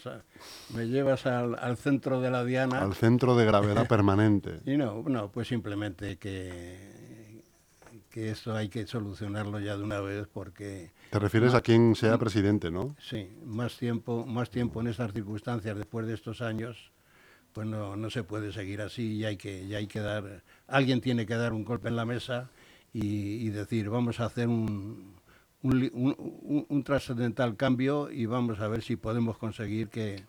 me 0.74 0.88
llevas 0.88 1.26
al, 1.26 1.56
al 1.58 1.76
centro 1.76 2.20
de 2.22 2.30
la 2.30 2.44
diana. 2.44 2.80
Al 2.80 2.94
centro 2.94 3.36
de 3.36 3.44
gravedad 3.44 3.86
permanente. 3.88 4.60
Y 4.64 4.78
no, 4.78 5.04
no, 5.06 5.30
pues 5.30 5.48
simplemente 5.48 6.16
que, 6.16 7.42
que 8.08 8.30
esto 8.30 8.56
hay 8.56 8.70
que 8.70 8.86
solucionarlo 8.86 9.60
ya 9.60 9.76
de 9.76 9.82
una 9.82 10.00
vez 10.00 10.26
porque 10.32 10.92
Te 11.10 11.18
refieres 11.18 11.52
a 11.52 11.60
quien 11.60 11.94
sea 11.94 12.16
presidente, 12.16 12.70
¿no? 12.70 12.96
sí, 12.98 13.28
más 13.44 13.76
tiempo, 13.76 14.24
más 14.24 14.48
tiempo 14.48 14.80
en 14.80 14.86
estas 14.86 15.12
circunstancias 15.12 15.76
después 15.76 16.06
de 16.06 16.14
estos 16.14 16.40
años, 16.40 16.90
pues 17.52 17.66
no, 17.66 17.96
no 17.96 18.08
se 18.08 18.24
puede 18.24 18.50
seguir 18.50 18.80
así 18.80 19.16
y 19.16 19.24
hay 19.26 19.36
que, 19.36 19.62
y 19.62 19.74
hay 19.74 19.86
que 19.88 20.00
dar, 20.00 20.42
alguien 20.68 21.02
tiene 21.02 21.26
que 21.26 21.34
dar 21.34 21.52
un 21.52 21.64
golpe 21.64 21.88
en 21.88 21.96
la 21.96 22.06
mesa 22.06 22.48
y, 22.94 23.46
y 23.46 23.50
decir, 23.50 23.90
vamos 23.90 24.20
a 24.20 24.24
hacer 24.26 24.48
un, 24.48 25.20
un, 25.62 25.90
un- 25.92 26.66
un- 26.68 26.82
trascendental 26.84 27.56
cambio 27.56 28.10
y 28.10 28.26
vamos 28.26 28.60
a 28.60 28.68
ver 28.68 28.82
si 28.82 28.96
podemos 28.96 29.38
conseguir 29.38 29.88
que, 29.88 30.24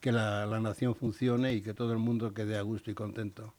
que 0.00 0.12
la, 0.12 0.46
nación 0.60 0.94
funcione 0.94 1.52
y 1.54 1.62
que 1.62 1.74
todo 1.74 1.92
el 1.92 1.98
mundo 1.98 2.34
quede 2.34 2.58
a 2.58 2.62
gusto 2.62 2.90
y 2.90 2.94
contento. 2.94 3.54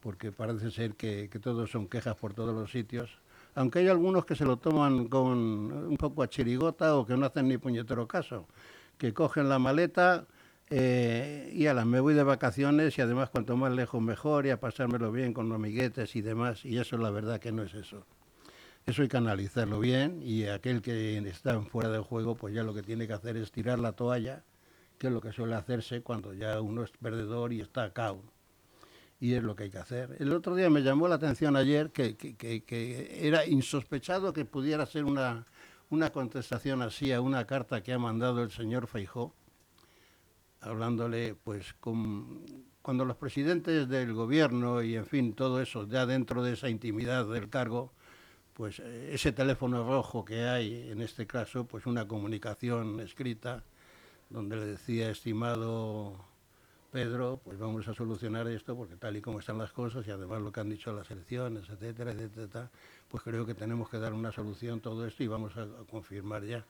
Porque 0.00 0.32
parece 0.32 0.70
ser 0.70 0.94
que, 0.94 1.28
que 1.30 1.38
todos 1.38 1.70
son 1.70 1.86
quejas 1.88 2.16
por 2.16 2.32
todos 2.32 2.54
los 2.54 2.70
sitios. 2.70 3.18
Aunque 3.54 3.80
hay 3.80 3.88
algunos 3.88 4.24
que 4.24 4.34
se 4.36 4.44
lo 4.44 4.56
toman 4.56 5.08
con 5.08 5.38
un 5.38 5.96
poco 5.98 6.22
a 6.22 6.28
chirigota 6.28 6.96
o 6.96 7.04
que 7.04 7.16
no 7.16 7.26
hacen 7.26 7.48
ni 7.48 7.58
puñetero 7.58 8.06
caso. 8.08 8.46
Que 8.96 9.12
cogen 9.12 9.48
la 9.48 9.58
maleta 9.58 10.26
eh, 10.70 11.50
y 11.52 11.66
ala, 11.66 11.84
me 11.84 12.00
voy 12.00 12.14
de 12.14 12.22
vacaciones 12.22 12.96
y 12.96 13.02
además 13.02 13.28
cuanto 13.30 13.56
más 13.56 13.72
lejos 13.72 14.00
mejor 14.00 14.46
y 14.46 14.50
a 14.50 14.60
pasármelo 14.60 15.10
bien 15.12 15.34
con 15.34 15.48
los 15.48 15.56
amiguetes 15.56 16.14
y 16.16 16.22
demás. 16.22 16.64
Y 16.64 16.78
eso 16.78 16.96
la 16.96 17.10
verdad 17.10 17.40
que 17.40 17.52
no 17.52 17.62
es 17.64 17.74
eso. 17.74 18.06
Eso 18.86 19.02
hay 19.02 19.08
que 19.08 19.16
analizarlo 19.16 19.78
bien 19.78 20.20
y 20.22 20.46
aquel 20.46 20.82
que 20.82 21.18
está 21.18 21.60
fuera 21.62 21.90
del 21.90 22.02
juego, 22.02 22.34
pues 22.34 22.54
ya 22.54 22.62
lo 22.64 22.74
que 22.74 22.82
tiene 22.82 23.06
que 23.06 23.12
hacer 23.12 23.36
es 23.36 23.52
tirar 23.52 23.78
la 23.78 23.92
toalla, 23.92 24.42
que 24.98 25.06
es 25.06 25.12
lo 25.12 25.20
que 25.20 25.32
suele 25.32 25.54
hacerse 25.54 26.02
cuando 26.02 26.34
ya 26.34 26.60
uno 26.60 26.82
es 26.82 26.90
perdedor 26.90 27.52
y 27.52 27.60
está 27.60 27.92
cao. 27.92 28.22
Y 29.20 29.34
es 29.34 29.42
lo 29.42 29.54
que 29.54 29.64
hay 29.64 29.70
que 29.70 29.78
hacer. 29.78 30.16
El 30.18 30.32
otro 30.32 30.54
día 30.56 30.70
me 30.70 30.80
llamó 30.82 31.06
la 31.06 31.16
atención 31.16 31.54
ayer 31.56 31.90
que, 31.90 32.16
que- 32.16 32.36
que- 32.36 33.18
era 33.28 33.46
insospechado 33.46 34.32
que 34.32 34.46
pudiera 34.46 34.86
ser 34.86 35.04
una, 35.04 35.46
una 35.90 36.10
contestación 36.10 36.80
así 36.82 37.12
a 37.12 37.20
una 37.20 37.46
carta 37.46 37.82
que 37.82 37.92
ha 37.92 37.98
mandado 37.98 38.42
el 38.42 38.50
señor 38.50 38.86
Feijó, 38.86 39.34
hablándole 40.62 41.34
pues 41.34 41.74
con, 41.74 42.42
cuando 42.82 43.04
los 43.04 43.16
presidentes 43.16 43.88
del 43.88 44.14
gobierno 44.14 44.82
y 44.82 44.96
en 44.96 45.06
fin 45.06 45.34
todo 45.34 45.60
eso 45.60 45.86
ya 45.86 46.06
dentro 46.06 46.42
de 46.42 46.54
esa 46.54 46.68
intimidad 46.70 47.26
del 47.26 47.48
cargo 47.50 47.92
pues 48.60 48.78
eh, 48.78 49.14
ese 49.14 49.32
teléfono 49.32 49.82
rojo 49.88 50.22
que 50.22 50.42
hay 50.44 50.90
en 50.90 51.00
este 51.00 51.26
caso 51.26 51.64
pues 51.64 51.86
una 51.86 52.06
comunicación 52.06 53.00
escrita 53.00 53.62
donde 54.28 54.56
le 54.56 54.66
decía 54.66 55.08
estimado 55.10 56.14
Pedro 56.92 57.40
pues 57.42 57.58
vamos 57.58 57.88
a 57.88 57.94
solucionar 57.94 58.46
esto 58.48 58.76
porque 58.76 58.96
tal 58.96 59.16
y 59.16 59.22
como 59.22 59.38
están 59.38 59.56
las 59.56 59.72
cosas 59.72 60.06
y 60.06 60.10
además 60.10 60.42
lo 60.42 60.52
que 60.52 60.60
han 60.60 60.68
dicho 60.68 60.92
las 60.92 61.10
elecciones 61.10 61.70
etcétera 61.70 62.12
etcétera 62.12 62.68
pues 63.08 63.22
creo 63.22 63.46
que 63.46 63.54
tenemos 63.54 63.88
que 63.88 63.98
dar 63.98 64.12
una 64.12 64.30
solución 64.30 64.80
a 64.80 64.82
todo 64.82 65.06
esto 65.06 65.22
y 65.22 65.26
vamos 65.26 65.56
a- 65.56 65.62
a 65.62 65.84
confirmar 65.90 66.44
ya 66.44 66.62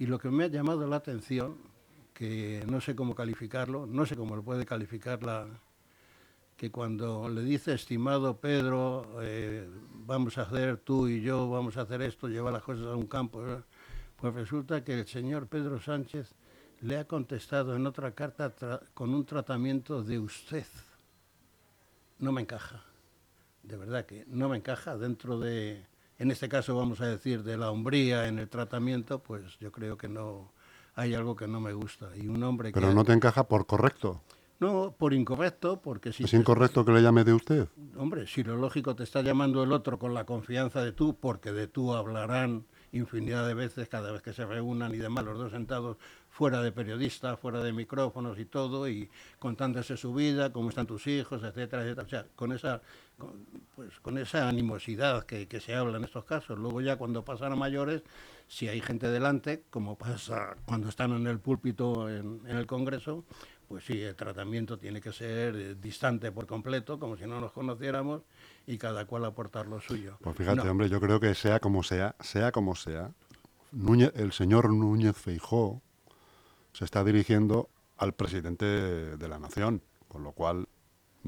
y 0.00 0.06
lo 0.06 0.18
que 0.18 0.30
me 0.30 0.42
ha 0.44 0.48
llamado 0.48 0.84
la 0.88 0.96
atención, 0.96 1.58
que 2.12 2.64
no 2.68 2.80
sé 2.80 2.96
cómo 2.96 3.14
calificarlo, 3.14 3.86
no 3.86 4.04
sé 4.04 4.16
cómo 4.16 4.34
lo 4.34 4.42
puede 4.42 4.66
calificar 4.66 5.22
la 5.22 5.46
que 6.58 6.72
cuando 6.72 7.28
le 7.28 7.42
dice, 7.42 7.72
estimado 7.72 8.40
Pedro, 8.40 9.06
eh, 9.22 9.64
vamos 9.92 10.38
a 10.38 10.42
hacer 10.42 10.78
tú 10.78 11.06
y 11.06 11.22
yo, 11.22 11.48
vamos 11.48 11.76
a 11.76 11.82
hacer 11.82 12.02
esto, 12.02 12.26
llevar 12.26 12.52
las 12.52 12.64
cosas 12.64 12.86
a 12.86 12.96
un 12.96 13.06
campo, 13.06 13.40
¿verdad? 13.40 13.64
pues 14.16 14.34
resulta 14.34 14.82
que 14.82 14.98
el 14.98 15.06
señor 15.06 15.46
Pedro 15.46 15.80
Sánchez 15.80 16.34
le 16.80 16.98
ha 16.98 17.06
contestado 17.06 17.76
en 17.76 17.86
otra 17.86 18.10
carta 18.10 18.52
con 18.92 19.14
un 19.14 19.24
tratamiento 19.24 20.02
de 20.02 20.18
usted. 20.18 20.66
No 22.18 22.32
me 22.32 22.42
encaja, 22.42 22.82
de 23.62 23.76
verdad 23.76 24.04
que 24.04 24.24
no 24.26 24.48
me 24.48 24.56
encaja 24.56 24.96
dentro 24.96 25.38
de, 25.38 25.86
en 26.18 26.32
este 26.32 26.48
caso 26.48 26.76
vamos 26.76 27.00
a 27.00 27.06
decir, 27.06 27.44
de 27.44 27.56
la 27.56 27.70
hombría 27.70 28.26
en 28.26 28.40
el 28.40 28.48
tratamiento, 28.48 29.20
pues 29.20 29.56
yo 29.60 29.70
creo 29.70 29.96
que 29.96 30.08
no, 30.08 30.50
hay 30.96 31.14
algo 31.14 31.36
que 31.36 31.46
no 31.46 31.60
me 31.60 31.72
gusta. 31.72 32.10
Y 32.16 32.26
un 32.26 32.42
hombre 32.42 32.72
Pero 32.72 32.88
que... 32.88 32.94
no 32.94 33.04
te 33.04 33.12
encaja 33.12 33.44
por 33.44 33.66
correcto. 33.66 34.20
No, 34.60 34.92
por 34.98 35.14
incorrecto, 35.14 35.80
porque 35.80 36.12
si... 36.12 36.24
¿Es 36.24 36.32
te- 36.32 36.36
incorrecto 36.36 36.84
que 36.84 36.90
le 36.92 37.00
llame 37.00 37.22
de 37.22 37.32
usted? 37.32 37.68
Hombre, 37.96 38.26
si 38.26 38.42
lo 38.42 38.56
lógico 38.56 38.96
te 38.96 39.04
está 39.04 39.22
llamando 39.22 39.62
el 39.62 39.72
otro 39.72 39.98
con 40.00 40.14
la 40.14 40.24
confianza 40.24 40.82
de 40.82 40.90
tú, 40.92 41.16
porque 41.20 41.52
de 41.52 41.68
tú 41.68 41.94
hablarán 41.94 42.64
infinidad 42.90 43.46
de 43.46 43.52
veces 43.54 43.88
cada 43.88 44.10
vez 44.10 44.22
que 44.22 44.32
se 44.32 44.46
reúnan 44.46 44.94
y 44.94 44.98
demás, 44.98 45.24
los 45.24 45.38
dos 45.38 45.52
sentados 45.52 45.98
fuera 46.30 46.62
de 46.62 46.72
periodistas, 46.72 47.38
fuera 47.38 47.62
de 47.62 47.72
micrófonos 47.72 48.38
y 48.38 48.46
todo, 48.46 48.88
y 48.88 49.10
contándose 49.38 49.96
su 49.96 50.12
vida, 50.14 50.52
cómo 50.52 50.70
están 50.70 50.86
tus 50.86 51.06
hijos, 51.06 51.42
etcétera, 51.44 51.82
etcétera. 51.82 52.06
O 52.06 52.08
sea, 52.08 52.26
con 52.34 52.50
esa, 52.52 52.80
con, 53.18 53.44
pues, 53.76 54.00
con 54.00 54.18
esa 54.18 54.48
animosidad 54.48 55.24
que, 55.24 55.46
que 55.46 55.60
se 55.60 55.74
habla 55.74 55.98
en 55.98 56.04
estos 56.04 56.24
casos. 56.24 56.58
Luego 56.58 56.80
ya 56.80 56.96
cuando 56.96 57.24
pasan 57.24 57.52
a 57.52 57.56
mayores, 57.56 58.02
si 58.48 58.66
hay 58.68 58.80
gente 58.80 59.08
delante, 59.08 59.62
como 59.70 59.96
pasa 59.96 60.56
cuando 60.64 60.88
están 60.88 61.12
en 61.12 61.26
el 61.26 61.38
púlpito 61.38 62.08
en, 62.08 62.40
en 62.46 62.56
el 62.56 62.66
Congreso, 62.66 63.24
pues 63.68 63.84
sí, 63.84 64.00
el 64.00 64.14
tratamiento 64.16 64.78
tiene 64.78 65.00
que 65.00 65.12
ser 65.12 65.54
eh, 65.56 65.74
distante 65.74 66.32
por 66.32 66.46
completo, 66.46 66.98
como 66.98 67.16
si 67.16 67.26
no 67.26 67.40
nos 67.40 67.52
conociéramos, 67.52 68.22
y 68.66 68.78
cada 68.78 69.04
cual 69.06 69.24
aportar 69.26 69.66
lo 69.66 69.80
suyo. 69.80 70.16
Pues 70.22 70.36
fíjate, 70.36 70.64
No, 70.64 70.70
hombre, 70.70 70.88
yo 70.88 71.00
creo 71.00 71.20
que 71.20 71.34
sea 71.34 71.60
como 71.60 71.82
sea, 71.82 72.16
sea 72.20 72.50
como 72.52 72.74
sea, 72.74 73.12
Núñez- 73.74 74.12
el 74.16 74.32
señor 74.32 74.70
Núñez 74.72 75.16
Feijó 75.16 75.82
se 76.72 76.84
está 76.84 77.04
dirigiendo 77.04 77.68
al 77.98 78.14
presidente 78.14 78.64
de 78.64 79.28
la 79.28 79.38
nación, 79.38 79.82
con 80.08 80.22
lo 80.22 80.32
cual 80.32 80.67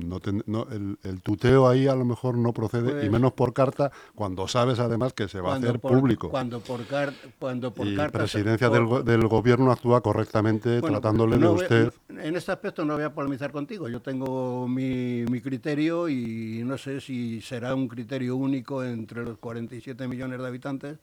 no 0.09 0.21
ten- 0.21 0.43
no, 0.47 0.67
el, 0.71 0.99
el 1.03 1.21
tuteo 1.23 1.69
ahí 1.69 1.87
a 1.89 1.95
lo 1.95 2.05
mejor 2.05 2.37
no 2.37 2.53
procede, 2.53 2.91
y 2.91 2.93
Pues- 2.93 3.11
menos 3.11 3.33
por 3.33 3.53
carta, 3.53 3.91
cuando 4.15 4.49
sabes 4.49 4.79
además 4.79 5.13
que 5.13 5.29
se 5.29 5.41
va 5.41 5.55
a 5.55 5.57
hacer 5.57 5.79
por- 5.81 5.93
público. 5.93 6.29
Cuando 6.31 6.61
por, 6.61 6.85
car- 6.87 7.13
cuando 7.39 7.73
por 7.73 7.87
y 7.87 7.97
carta... 7.97 8.19
presidencia 8.19 8.69
por- 8.69 8.77
del, 8.79 8.87
go- 8.87 9.03
del 9.03 9.27
gobierno 9.29 9.71
actúa 9.73 10.01
correctamente 10.01 10.81
Bueno, 10.81 11.01
tratándole 11.01 11.37
no 11.39 11.55
de 11.55 11.63
usted. 11.63 11.93
En 12.09 12.37
este 12.37 12.53
aspecto 12.53 12.85
no 12.85 12.95
voy 12.95 13.05
a 13.05 13.13
polemizar 13.15 13.51
contigo. 13.53 13.89
Yo 13.89 14.01
tengo 14.01 14.67
mi, 14.69 15.25
mi 15.31 15.41
criterio 15.41 16.09
y 16.09 16.63
no 16.65 16.79
sé 16.79 17.01
si 17.01 17.41
será 17.41 17.75
un 17.75 17.89
criterio 17.89 18.37
único 18.37 18.83
entre 18.85 19.25
los 19.25 19.39
47 19.39 20.07
millones 20.09 20.39
de 20.41 20.47
habitantes, 20.47 20.99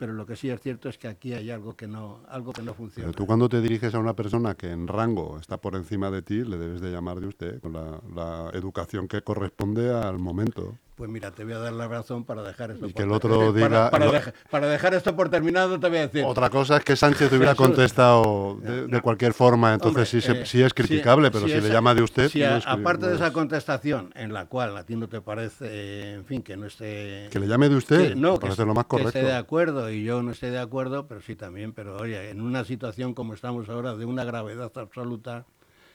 pero 0.00 0.14
lo 0.14 0.24
que 0.24 0.34
sí 0.34 0.48
es 0.48 0.58
cierto 0.62 0.88
es 0.88 0.96
que 0.96 1.08
aquí 1.08 1.34
hay 1.34 1.50
algo 1.50 1.76
que 1.76 1.86
no, 1.86 2.22
algo 2.26 2.54
que 2.54 2.62
no 2.62 2.72
funciona. 2.72 3.06
Pero 3.06 3.14
tú 3.14 3.26
cuando 3.26 3.50
te 3.50 3.60
diriges 3.60 3.94
a 3.94 3.98
una 3.98 4.16
persona 4.16 4.54
que 4.54 4.70
en 4.70 4.88
rango 4.88 5.38
está 5.38 5.58
por 5.58 5.76
encima 5.76 6.10
de 6.10 6.22
ti, 6.22 6.42
le 6.42 6.56
debes 6.56 6.80
de 6.80 6.90
llamar 6.90 7.20
de 7.20 7.26
usted, 7.26 7.60
con 7.60 7.74
la, 7.74 8.00
la 8.14 8.50
educación 8.54 9.08
que 9.08 9.20
corresponde 9.20 9.92
al 9.92 10.18
momento. 10.18 10.78
Pues 11.00 11.08
mira, 11.08 11.30
te 11.30 11.44
voy 11.44 11.54
a 11.54 11.58
dar 11.58 11.72
la 11.72 11.88
razón 11.88 12.24
para 12.26 12.42
dejar 12.42 12.72
esto 12.72 12.84
Y 12.84 12.90
por 12.92 12.94
que 12.94 13.02
el 13.04 13.12
otro 13.12 13.52
diga- 13.54 13.88
Para, 13.90 14.04
lo- 14.04 14.12
deja- 14.12 14.34
para 14.50 14.66
dejar 14.66 14.92
esto 14.92 15.16
por 15.16 15.30
terminado, 15.30 15.80
te 15.80 15.88
voy 15.88 15.96
a 15.96 16.00
decir. 16.08 16.24
Otra 16.26 16.50
cosa 16.50 16.76
es 16.76 16.84
que 16.84 16.94
Sánchez 16.94 17.30
te 17.30 17.36
hubiera 17.38 17.54
contestado 17.54 18.58
de, 18.60 18.86
de 18.86 19.00
cualquier 19.00 19.32
forma, 19.32 19.72
entonces 19.72 20.12
Hombre, 20.12 20.34
sí, 20.34 20.40
eh, 20.42 20.44
sí 20.44 20.62
es 20.62 20.74
criticable, 20.74 21.30
pero 21.30 21.46
si, 21.46 21.52
esa- 21.52 21.66
le 21.66 21.72
llama 21.72 21.94
de 21.94 22.02
usted... 22.02 22.28
si 22.28 22.40
no 22.40 22.48
a- 22.48 22.58
es- 22.58 22.66
aparte 22.66 23.06
de 23.06 23.14
esa 23.14 23.28
es- 23.28 23.32
contestación, 23.32 24.12
en 24.14 24.34
la 24.34 24.44
cual 24.44 24.76
a 24.76 24.84
ti 24.84 24.94
no 24.94 25.08
te 25.08 25.22
parece, 25.22 25.64
eh, 25.70 26.14
en 26.16 26.26
fin, 26.26 26.42
que 26.42 26.58
no 26.58 26.66
esté... 26.66 27.28
Que 27.30 27.38
le 27.40 27.46
llame 27.48 27.70
de 27.70 27.76
usted, 27.76 28.08
que- 28.10 28.14
no, 28.14 28.34
que, 28.34 28.40
parece 28.40 28.66
lo 28.66 28.74
más 28.74 28.84
que 28.84 28.96
esté 28.96 29.04
correcto. 29.04 29.26
de 29.28 29.34
acuerdo 29.36 29.90
y 29.90 30.04
yo 30.04 30.22
no 30.22 30.32
esté 30.32 30.50
de 30.50 30.58
acuerdo, 30.58 31.06
pero 31.06 31.22
sí 31.22 31.34
también, 31.34 31.72
pero 31.72 31.96
oye, 31.96 32.28
en 32.28 32.42
una 32.42 32.62
situación 32.64 33.14
como 33.14 33.32
estamos 33.32 33.70
ahora, 33.70 33.94
de 33.96 34.04
una 34.04 34.24
gravedad 34.24 34.70
absoluta, 34.76 35.46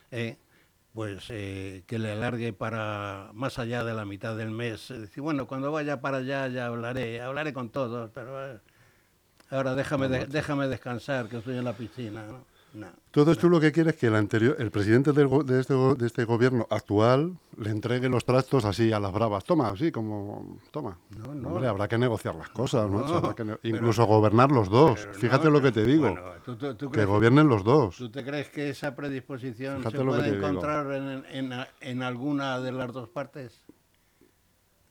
eh, 0.10 0.38
pues 0.96 1.26
eh, 1.30 1.84
que 1.88 2.00
le 2.00 2.14
alargue 2.14 2.54
para 2.54 3.30
más 3.34 3.60
allá 3.60 3.84
de 3.84 3.94
la 3.94 4.06
mitad 4.06 4.36
del 4.36 4.50
mes. 4.50 4.90
Es 4.90 5.02
decir, 5.02 5.22
bueno, 5.22 5.46
cuando 5.46 5.72
vaya 5.72 6.02
para 6.02 6.18
allá 6.18 6.48
ya 6.48 6.68
hablaré, 6.68 7.22
hablaré 7.22 7.54
con 7.54 7.70
todos, 7.70 8.10
pero 8.14 8.54
eh, 8.56 8.60
ahora 9.52 9.76
déjame, 9.76 10.08
de- 10.08 10.26
déjame 10.26 10.68
descansar, 10.70 11.28
que 11.28 11.38
estoy 11.38 11.58
en 11.58 11.66
la 11.66 11.74
piscina. 11.74 12.26
¿no? 12.26 12.46
No. 12.76 12.88
Entonces 13.08 13.38
tú 13.38 13.50
lo 13.50 13.60
que 13.62 13.72
quieres 13.72 13.94
es 13.94 14.00
que 14.00 14.08
el 14.08 14.16
anterior, 14.16 14.56
el 14.60 14.70
presidente 14.70 15.14
del 15.14 15.30
de, 15.46 15.62
este, 15.62 15.74
de 15.74 16.06
este 16.06 16.26
gobierno 16.26 16.68
actual 16.70 17.38
le 17.58 17.70
entregue 17.70 18.10
los 18.10 18.26
trastos 18.26 18.66
así 18.66 18.92
a 18.92 19.00
las 19.00 19.14
bravas. 19.14 19.46
Toma, 19.46 19.70
así 19.70 19.92
como, 19.92 20.60
toma. 20.72 20.98
No, 21.18 21.34
no. 21.34 21.50
Hombre, 21.50 21.68
habrá 21.70 21.88
que 21.88 21.98
negociar 21.98 22.36
las 22.36 22.50
cosas, 22.50 22.90
¿no? 22.92 23.00
No, 23.00 23.06
Habrá 23.16 23.34
que 23.34 23.46
ne- 23.46 23.56
pero- 23.56 23.76
incluso 23.78 24.06
gobernar 24.06 24.52
los 24.52 24.70
dos. 24.70 25.08
Fíjate 25.14 25.46
no, 25.46 25.52
lo 25.52 25.62
que 25.62 25.72
te 25.72 25.86
digo. 25.86 26.12
bueno, 26.12 26.22
¿tú, 26.44 26.58
tú- 26.58 26.76
tú 26.76 26.92
que 26.92 27.06
gobiernen 27.06 27.48
los 27.48 27.64
dos. 27.64 27.96
¿Tú 27.96 28.10
te 28.12 28.24
crees 28.26 28.50
que 28.50 28.70
esa 28.70 28.94
predisposición 28.96 29.78
Fíjate 29.78 29.98
se 29.98 30.04
puede 30.04 30.28
encontrar 30.36 30.92
en, 30.92 31.24
en- 31.32 31.66
en 31.80 32.04
alguna 32.04 32.60
de 32.60 32.72
las 32.74 32.92
dos 32.92 33.08
partes? 33.08 33.62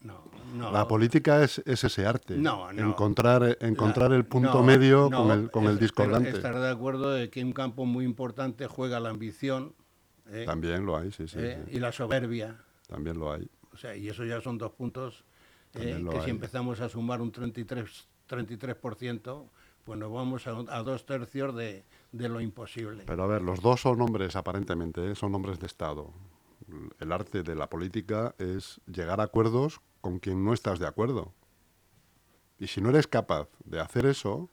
No, 0.01 0.25
no. 0.55 0.73
La 0.73 0.87
política 0.89 1.43
es, 1.45 1.59
es 1.67 1.85
ese 1.85 2.07
arte. 2.07 2.37
No, 2.37 2.73
no. 2.73 2.89
Encontrar, 2.91 3.59
encontrar 3.61 4.11
La- 4.11 4.17
el 4.17 4.25
punto 4.25 4.63
medio 4.63 5.11
con 5.11 5.31
el, 5.31 5.51
con 5.51 5.65
el 5.65 5.75
es- 5.75 5.81
discordante. 5.81 6.27
pero 6.33 6.37
Estar 6.39 6.59
de 6.61 6.71
acuerdo 6.71 7.11
de 7.11 7.29
que 7.31 7.43
un 7.45 7.53
campo 7.53 7.85
muy 7.85 8.05
importante 8.05 8.67
juega 8.67 9.01
la 9.01 9.11
ambición 9.11 9.75
¿eh? 10.31 10.45
También 10.47 10.87
lo 10.87 10.97
hay, 10.97 11.13
sí, 11.13 11.29
sí, 11.29 11.37
¿eh? 11.39 11.63
sí. 11.69 11.77
y 11.77 11.81
la 11.81 11.93
soberbia. 11.93 12.57
También 12.89 13.19
lo 13.19 13.31
hay. 13.33 13.47
O 13.73 13.77
sea, 13.77 13.95
y 13.97 14.09
eso 14.09 14.25
ya 14.25 14.41
son 14.41 14.57
dos 14.57 14.73
puntos 14.73 15.25
eh, 15.75 16.03
que 16.11 16.17
si 16.21 16.25
hay. 16.25 16.31
empezamos 16.31 16.81
a 16.81 16.89
sumar 16.89 17.21
un 17.21 17.31
33, 17.33 18.09
33% 18.29 19.49
pues 19.85 19.99
nos 19.99 20.11
vamos 20.11 20.47
a, 20.47 20.53
a 20.69 20.83
dos 20.83 21.05
tercios 21.05 21.55
de, 21.55 21.85
de 22.13 22.29
lo 22.31 22.41
imposible. 22.41 23.03
Pero 23.07 23.23
a 23.23 23.27
ver, 23.27 23.43
los 23.43 23.61
dos 23.61 23.83
son 23.83 24.01
hombres, 24.01 24.35
aparentemente, 24.35 25.11
¿eh? 25.11 25.15
son 25.15 25.35
hombres 25.35 25.61
de 25.61 25.67
Estado. 25.67 26.11
El 27.01 27.13
arte 27.13 27.43
de 27.43 27.55
la 27.55 27.69
política 27.69 28.35
es 28.39 28.81
llegar 28.87 29.21
a 29.21 29.25
acuerdos 29.25 29.83
con 30.05 30.19
quien 30.19 30.45
no 30.45 30.53
estás 30.53 30.79
de 30.79 30.87
acuerdo. 30.87 31.33
Y 32.59 32.67
si 32.67 32.83
no 32.83 32.91
eres 32.91 33.07
capaz 33.07 33.49
de 33.65 33.81
hacer 33.81 34.05
eso, 34.05 34.51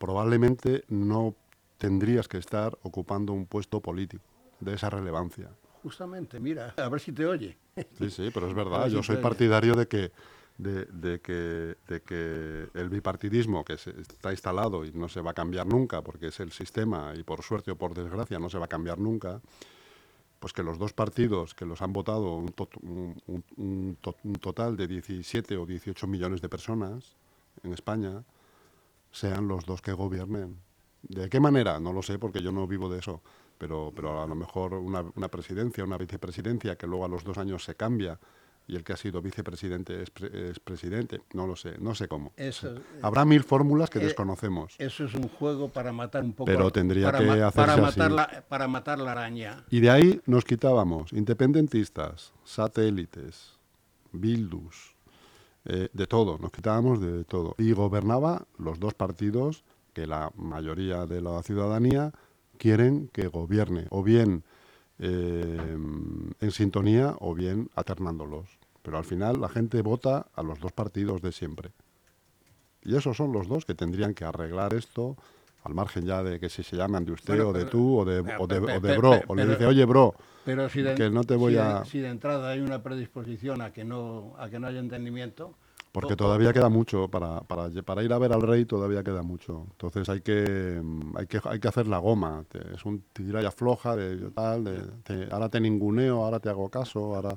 probablemente 0.00 0.82
no 0.88 1.36
tendrías 1.78 2.26
que 2.26 2.38
estar 2.38 2.76
ocupando 2.82 3.32
un 3.32 3.46
puesto 3.46 3.80
político 3.80 4.24
de 4.58 4.74
esa 4.74 4.90
relevancia. 4.90 5.48
Justamente, 5.84 6.40
mira, 6.40 6.74
a 6.76 6.88
ver 6.88 7.00
si 7.00 7.12
te 7.12 7.24
oye. 7.24 7.56
Sí, 7.98 8.10
sí, 8.10 8.30
pero 8.34 8.48
es 8.48 8.54
verdad. 8.62 8.82
ver 8.82 8.90
Yo 8.90 9.00
si 9.00 9.06
soy 9.06 9.18
partidario 9.18 9.76
de 9.76 9.86
que, 9.86 10.10
de, 10.58 10.86
de 10.86 11.20
que, 11.20 11.76
de 11.86 12.02
que 12.02 12.66
el 12.74 12.88
bipartidismo 12.88 13.64
que 13.64 13.78
se- 13.78 13.94
está 14.00 14.32
instalado 14.32 14.84
y 14.84 14.90
no 14.90 15.08
se 15.08 15.20
va 15.20 15.30
a 15.30 15.34
cambiar 15.34 15.68
nunca, 15.68 16.02
porque 16.02 16.26
es 16.26 16.40
el 16.40 16.50
sistema 16.50 17.12
y 17.16 17.22
por 17.22 17.42
suerte 17.44 17.70
o 17.70 17.76
por 17.76 17.94
desgracia 17.94 18.40
no 18.40 18.50
se 18.50 18.58
va 18.58 18.64
a 18.64 18.68
cambiar 18.68 18.98
nunca, 18.98 19.40
pues 20.40 20.52
que 20.52 20.62
los 20.62 20.78
dos 20.78 20.92
partidos 20.92 21.54
que 21.54 21.66
los 21.66 21.82
han 21.82 21.92
votado 21.92 22.34
un, 22.34 22.48
tot- 22.48 22.76
un- 22.82 23.22
un- 23.26 23.44
un 23.56 23.96
to- 24.00 24.16
un 24.24 24.34
total 24.34 24.76
de 24.76 24.88
17 24.88 25.56
o 25.56 25.66
18 25.66 26.06
millones 26.06 26.40
de 26.40 26.48
personas 26.48 27.14
en 27.62 27.72
España 27.72 28.24
sean 29.12 29.46
los 29.46 29.66
dos 29.66 29.82
que 29.82 29.92
gobiernen. 29.92 30.56
¿De 31.02 31.28
qué 31.28 31.40
manera? 31.40 31.78
No 31.78 31.92
lo 31.92 32.02
sé 32.02 32.18
porque 32.18 32.42
yo 32.42 32.52
no 32.52 32.66
vivo 32.66 32.88
de 32.90 32.98
eso, 32.98 33.20
pero, 33.58 33.92
pero 33.94 34.22
a 34.22 34.26
lo 34.26 34.34
mejor 34.34 34.74
una 34.74 35.28
presidencia, 35.28 35.84
una 35.84 35.98
vicepresidencia 35.98 36.76
que 36.76 36.86
luego 36.86 37.04
a 37.04 37.08
los 37.08 37.22
dos 37.24 37.38
años 37.38 37.64
se 37.64 37.74
cambia 37.74 38.18
y 38.70 38.76
el 38.76 38.84
que 38.84 38.92
ha 38.92 38.96
sido 38.96 39.20
vicepresidente 39.20 40.00
es, 40.02 40.10
pre- 40.10 40.50
es 40.50 40.60
presidente, 40.60 41.22
no 41.34 41.46
lo 41.46 41.56
sé, 41.56 41.76
no 41.78 41.94
sé 41.94 42.06
cómo. 42.06 42.32
Eso, 42.36 42.72
Habrá 43.02 43.24
mil 43.24 43.42
fórmulas 43.42 43.90
que 43.90 43.98
eh, 43.98 44.04
desconocemos. 44.04 44.76
Eso 44.78 45.04
es 45.04 45.14
un 45.14 45.28
juego 45.28 45.68
para 45.70 45.92
matar 45.92 46.22
un 46.22 46.32
poco. 46.32 46.44
Pero 46.46 46.70
tendría 46.70 47.06
para 47.06 47.18
que 47.18 47.30
hacerse 47.30 47.56
para 47.56 47.76
matar, 47.76 48.06
así. 48.06 48.14
la, 48.16 48.44
para 48.48 48.68
matar 48.68 48.98
la 49.00 49.12
araña. 49.12 49.64
Y 49.70 49.80
de 49.80 49.90
ahí 49.90 50.20
nos 50.26 50.44
quitábamos 50.44 51.12
independentistas, 51.12 52.32
satélites, 52.44 53.58
bildus, 54.12 54.94
eh, 55.64 55.88
de 55.92 56.06
todo, 56.06 56.38
nos 56.38 56.52
quitábamos 56.52 57.00
de 57.00 57.24
todo. 57.24 57.56
Y 57.58 57.72
gobernaba 57.72 58.46
los 58.56 58.78
dos 58.78 58.94
partidos 58.94 59.64
que 59.92 60.06
la 60.06 60.30
mayoría 60.36 61.06
de 61.06 61.20
la 61.20 61.42
ciudadanía 61.42 62.12
quieren 62.56 63.08
que 63.12 63.26
gobierne, 63.26 63.86
o 63.90 64.04
bien 64.04 64.44
eh, 65.00 65.76
en 66.40 66.50
sintonía 66.52 67.16
o 67.18 67.34
bien 67.34 67.68
alternándolos. 67.74 68.59
Pero 68.82 68.98
al 68.98 69.04
final 69.04 69.40
la 69.40 69.48
gente 69.48 69.82
vota 69.82 70.26
a 70.34 70.42
los 70.42 70.58
dos 70.60 70.72
partidos 70.72 71.20
de 71.22 71.32
siempre. 71.32 71.70
Y 72.82 72.96
esos 72.96 73.16
son 73.16 73.32
los 73.32 73.46
dos 73.48 73.64
que 73.64 73.74
tendrían 73.74 74.14
que 74.14 74.24
arreglar 74.24 74.72
esto, 74.74 75.16
al 75.64 75.74
margen 75.74 76.06
ya 76.06 76.22
de 76.22 76.40
que 76.40 76.48
si 76.48 76.62
se 76.62 76.76
llaman 76.76 77.04
de 77.04 77.12
usted 77.12 77.34
Bueno, 77.34 77.50
o 77.50 77.52
de 77.52 77.58
pero- 77.60 77.70
tú 77.70 77.98
o 77.98 78.04
de, 78.06 78.22
pero- 78.24 78.42
o 78.42 78.46
de, 78.46 78.60
pero- 78.60 78.66
o 78.76 78.80
de 78.80 78.88
pero- 78.88 79.00
bro. 79.00 79.20
o 79.28 79.34
le 79.34 79.46
dice, 79.46 79.66
oye, 79.66 79.84
bro, 79.84 80.14
Pero 80.42 80.70
si 80.70 80.80
de, 80.80 80.94
Que 80.94 81.10
no 81.10 81.22
te 81.24 81.36
voy 81.36 81.52
si 81.52 81.56
de- 81.58 81.62
a- 81.62 81.84
si 81.84 81.98
de 82.00 82.08
entrada 82.08 82.48
hay 82.50 82.60
una 82.60 82.82
predisposición 82.82 83.60
a 83.60 83.70
que 83.74 83.84
no, 83.84 84.32
a 84.38 84.48
que 84.48 84.58
no 84.58 84.66
haya 84.68 84.80
entendimiento. 84.80 85.54
porque 85.92 86.14
todavía 86.16 86.52
queda 86.54 86.68
mucho 86.70 87.08
para, 87.08 87.40
para, 87.42 87.68
para 87.82 88.02
ir 88.04 88.12
a 88.12 88.18
ver 88.18 88.32
al 88.32 88.40
rey, 88.42 88.64
todavía 88.64 89.02
queda 89.02 89.22
mucho. 89.22 89.66
Entonces 89.72 90.08
hay 90.08 90.20
que, 90.22 90.80
mm, 90.82 91.16
hay 91.18 91.26
que, 91.26 91.40
hay 91.44 91.58
que 91.60 91.68
hacer 91.68 91.86
la 91.88 91.98
goma. 91.98 92.44
Te- 92.48 92.74
es 92.74 92.84
un 92.86 93.02
tira 93.12 93.42
y 93.42 93.44
afloja 93.44 93.96
de 93.96 94.30
tal, 94.30 94.64
de, 94.64 94.80
te- 95.02 95.28
ahora 95.30 95.48
te 95.50 95.60
ninguneo, 95.60 96.24
ahora 96.24 96.38
te 96.40 96.48
hago 96.48 96.68
caso, 96.70 97.16
ahora 97.16 97.36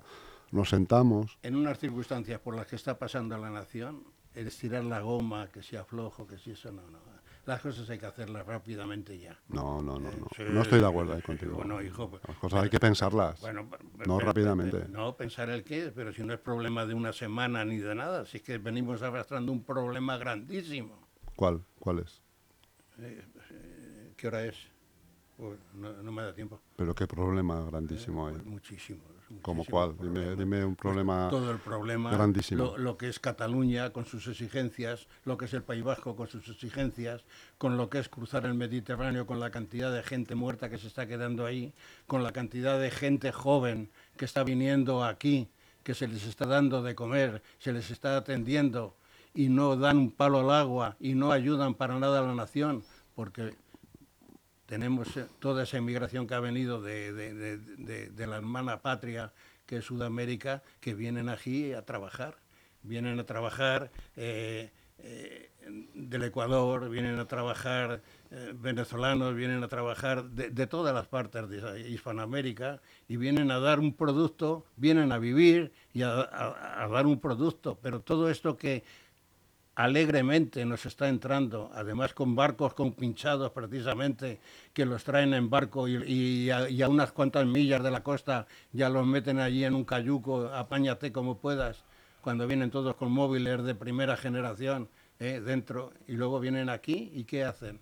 nos 0.53 0.69
sentamos. 0.69 1.38
En 1.41 1.55
unas 1.55 1.79
circunstancias 1.79 2.39
por 2.39 2.55
las 2.55 2.67
que 2.67 2.75
está 2.75 2.98
pasando 2.98 3.38
la 3.38 3.50
nación, 3.50 4.04
el 4.36 4.47
estirar 4.47 4.84
la 4.84 5.01
goma, 5.01 5.47
que 5.47 5.63
sea 5.63 5.84
flojo, 5.84 6.25
que 6.28 6.38
si 6.38 6.51
eso 6.51 6.71
no, 6.71 6.84
no. 6.89 6.99
Las 7.45 7.60
cosas 7.60 7.89
hay 7.89 7.99
que 7.99 8.06
hacerlas 8.06 8.45
rápidamente 8.45 9.19
ya. 9.19 9.38
No, 9.49 9.82
no, 9.82 9.99
no, 9.99 10.10
no. 10.12 10.28
Eh, 10.28 10.30
Sí, 10.38 10.43
No 10.49 10.62
estoy 10.62 10.80
de 10.80 10.88
acuerdo 10.88 11.12
ahí 11.13 11.19
sí, 11.19 11.25
contigo. 11.25 11.56
Bueno, 11.58 11.82
hijo, 11.82 12.10
pues, 12.10 12.21
Las 12.25 12.38
cosas 12.38 12.63
hay 12.63 12.69
que 12.69 12.80
pensarlas. 12.80 13.41
Bueno, 13.41 13.67
no 14.06 14.19
rápidamente. 14.19 14.88
no, 14.88 15.17
pensar 15.17 15.49
el 15.49 15.63
qué, 15.63 15.91
pero 15.93 16.13
si 16.13 16.23
no 16.23 16.34
es 16.34 16.39
problema 16.39 16.86
de 16.86 16.93
una 16.93 17.12
semana 17.12 17.65
ni 17.65 17.80
de 17.80 17.95
nada, 17.95 18.25
si 18.25 18.38
es 18.38 18.43
que 18.43 18.60
venimos 18.60 19.01
arrastrando 19.01 19.51
un 19.51 19.63
problema 19.63 20.17
grandísimo. 20.17 21.10
¿Cuál? 21.36 21.65
¿Cuál 21.80 21.99
es? 21.99 22.21
¿Qué 24.15 24.28
hora 24.28 24.45
es? 24.45 24.56
Pues 25.36 25.60
no, 25.73 25.91
no 26.01 26.12
me 26.13 26.21
da 26.21 26.34
tiempo. 26.34 26.62
Pero 26.78 26.95
qué 26.95 27.08
problema 27.08 27.60
grandísimo 27.65 28.28
hay. 28.28 28.36
Pues 28.36 28.45
muchísimo. 28.45 29.01
¿Cómo 29.41 29.58
muchísimo 29.58 29.96
cuál? 29.96 30.38
Dime, 30.38 30.63
un 30.63 30.76
problema. 30.76 31.30
Todo 31.30 31.52
el 31.52 31.60
problema, 31.60 32.12
grandísimo. 32.12 32.63
Lo, 32.63 32.78
lo 32.78 32.98
que 32.98 33.10
es 33.10 33.19
Cataluña 33.19 33.91
con 33.91 34.06
sus 34.06 34.28
exigencias, 34.28 35.08
lo 35.26 35.38
que 35.38 35.46
es 35.46 35.54
el 35.54 35.63
País 35.63 35.84
Vasco 35.84 36.15
con 36.15 36.28
sus 36.28 36.48
exigencias, 36.50 37.24
con 37.58 37.78
lo 37.78 37.89
que 37.89 38.00
es 38.00 38.10
cruzar 38.10 38.46
el 38.46 38.54
Mediterráneo, 38.54 39.26
con 39.26 39.39
la 39.39 39.52
cantidad 39.52 39.93
de 39.93 40.04
gente 40.04 40.36
muerta 40.36 40.69
que 40.69 40.78
se 40.78 40.88
está 40.88 41.08
quedando 41.08 41.46
ahí, 41.46 41.74
con 42.08 42.24
la 42.24 42.32
cantidad 42.32 42.80
de 42.80 42.91
gente 42.91 43.32
joven 43.32 43.89
que 44.17 44.26
está 44.26 44.43
viniendo 44.43 45.04
aquí, 45.04 45.50
que 45.84 45.93
se 45.93 46.08
les 46.08 46.26
está 46.26 46.46
dando 46.46 46.82
de 46.82 46.96
comer, 46.96 47.43
se 47.60 47.74
les 47.74 47.91
está 47.91 48.17
atendiendo 48.17 48.96
y 49.34 49.50
no 49.50 49.76
dan 49.76 49.98
un 49.98 50.12
palo 50.12 50.39
al 50.39 50.52
agua 50.52 50.96
y 51.00 51.15
no 51.15 51.32
ayudan 51.32 51.74
para 51.74 52.00
nada 52.00 52.19
a 52.19 52.24
la 52.24 52.36
nación, 52.36 52.84
porque 53.15 53.56
tenemos 54.65 55.15
eh, 55.17 55.26
toda 55.39 55.63
esa 55.63 55.78
inmigración 55.78 56.28
que 56.28 56.34
ha 56.36 56.39
venido 56.39 56.82
de, 56.82 57.12
de- 57.13 58.28
la 58.28 58.38
hermana 58.38 58.82
patria 58.82 59.34
que 59.65 59.78
es 59.78 59.86
Sudamérica, 59.86 60.62
que 60.80 60.93
vienen 60.93 61.30
aquí 61.30 61.73
a 61.73 61.86
trabajar. 61.86 62.38
Vienen 62.82 63.17
a 63.19 63.26
trabajar 63.26 63.91
eh, 64.17 64.71
eh, 64.99 65.49
del 65.93 66.23
Ecuador, 66.23 66.89
vienen 66.89 67.17
a 67.19 67.26
trabajar 67.28 68.02
venezolanos, 68.56 69.36
vienen 69.36 69.63
a 69.63 69.67
trabajar 69.67 70.26
de, 70.26 70.67
todas 70.67 70.93
las 70.93 71.08
partes 71.08 71.47
de 71.47 71.89
Hispanoamérica 71.89 72.82
y 73.08 73.15
vienen 73.17 73.52
a 73.52 73.60
dar 73.60 73.80
un 73.80 73.93
producto, 73.93 74.65
vienen 74.76 75.12
a 75.12 75.19
vivir 75.19 75.71
y 75.93 76.02
a- 76.02 76.84
a 76.84 76.88
dar 76.89 77.06
un 77.06 77.19
producto. 77.19 77.78
Pero 77.82 78.02
todo 78.02 78.30
esto 78.30 78.58
que 78.58 78.84
alegremente 79.75 80.65
nos 80.65 80.86
está 80.86 81.09
entrando, 81.09 81.71
además 81.73 82.13
con 82.13 82.36
barcos 82.36 82.73
compinchados 82.73 83.51
precisamente, 83.51 84.39
que 84.73 84.86
los 84.86 85.03
traen 85.03 85.33
en 85.33 85.49
barco 85.49 85.88
y, 85.88 86.49
a, 86.51 86.89
unas 86.89 87.12
cuantas 87.12 87.45
millas 87.45 87.83
de 87.83 87.91
la 87.91 88.03
costa 88.03 88.47
ya 88.71 88.89
los 88.89 89.05
meten 89.05 89.39
allí 89.39 89.63
en 89.63 89.73
un 89.73 89.83
cayuco, 89.83 90.47
apáñate 90.47 91.12
como 91.12 91.38
puedas, 91.38 91.83
cuando 92.21 92.47
vienen 92.47 92.71
todos 92.71 92.95
con 92.95 93.12
móviles 93.12 93.63
de 93.63 93.75
primera 93.75 94.15
generación 94.15 94.89
¿eh? 95.19 95.41
dentro 95.43 95.91
y 96.07 96.13
luego 96.13 96.39
vienen 96.39 96.69
aquí 96.69 97.12
y 97.13 97.23
¿qué 97.23 97.43
hacen? 97.43 97.79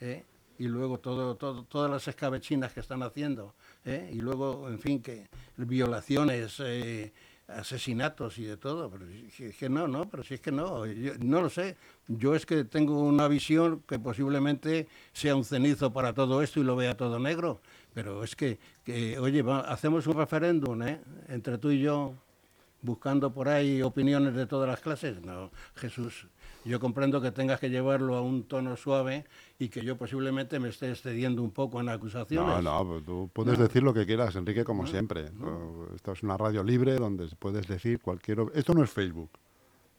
¿Eh? 0.00 0.24
y 0.58 0.68
luego 0.68 1.00
todo, 1.00 1.34
todas 1.34 1.90
las 1.90 2.06
escabechinas 2.06 2.72
que 2.72 2.78
están 2.78 3.02
haciendo, 3.02 3.56
¿eh? 3.84 4.10
y 4.12 4.20
luego, 4.20 4.68
en 4.68 4.78
fin, 4.78 5.02
que 5.02 5.26
violaciones, 5.56 6.60
asesinatos 7.48 8.38
y 8.38 8.44
de 8.44 8.56
todo, 8.56 8.90
pero 8.90 9.06
es 9.06 9.56
que 9.56 9.68
no, 9.68 9.86
no, 9.86 10.08
pero 10.08 10.22
si 10.22 10.34
es 10.34 10.40
que 10.40 10.50
no, 10.50 10.86
yo 10.86 11.12
no 11.20 11.42
lo 11.42 11.50
sé, 11.50 11.76
yo 12.08 12.34
es 12.34 12.46
que 12.46 12.64
tengo 12.64 13.00
una 13.00 13.28
visión 13.28 13.82
que 13.86 13.98
posiblemente 13.98 14.88
sea 15.12 15.36
un 15.36 15.44
cenizo 15.44 15.92
para 15.92 16.14
todo 16.14 16.42
esto 16.42 16.60
y 16.60 16.64
lo 16.64 16.76
vea 16.76 16.96
todo 16.96 17.18
negro, 17.18 17.60
pero 17.92 18.24
es 18.24 18.34
que, 18.34 18.58
que 18.82 19.18
oye, 19.18 19.44
hacemos 19.66 20.06
un 20.06 20.14
referéndum, 20.14 20.82
¿eh? 20.82 21.00
entre 21.28 21.58
tú 21.58 21.70
y 21.70 21.80
yo, 21.80 22.14
buscando 22.84 23.32
por 23.32 23.48
ahí 23.48 23.82
opiniones 23.82 24.34
de 24.34 24.46
todas 24.46 24.68
las 24.68 24.80
clases. 24.80 25.20
No, 25.22 25.50
Jesús, 25.74 26.28
yo 26.64 26.78
comprendo 26.78 27.20
que 27.20 27.32
tengas 27.32 27.58
que 27.58 27.70
llevarlo 27.70 28.14
a 28.14 28.22
un 28.22 28.44
tono 28.44 28.76
suave 28.76 29.24
y 29.58 29.68
que 29.68 29.82
yo 29.82 29.96
posiblemente 29.96 30.60
me 30.60 30.68
esté 30.68 30.90
excediendo 30.90 31.42
un 31.42 31.50
poco 31.50 31.80
en 31.80 31.88
acusaciones. 31.88 32.62
No, 32.62 32.84
no, 32.84 33.00
tú 33.02 33.30
puedes 33.32 33.58
decir 33.58 33.82
lo 33.82 33.92
que 33.94 34.06
quieras, 34.06 34.36
Enrique, 34.36 34.64
como 34.64 34.86
siempre. 34.86 35.30
Uh, 35.30 35.94
Esto 35.96 36.12
es 36.12 36.22
una 36.22 36.36
radio 36.36 36.62
libre 36.62 36.94
donde 36.96 37.26
puedes 37.38 37.66
decir 37.66 38.00
cualquier... 38.00 38.38
Esto 38.54 38.74
no 38.74 38.84
es 38.84 38.90
Facebook. 38.90 39.30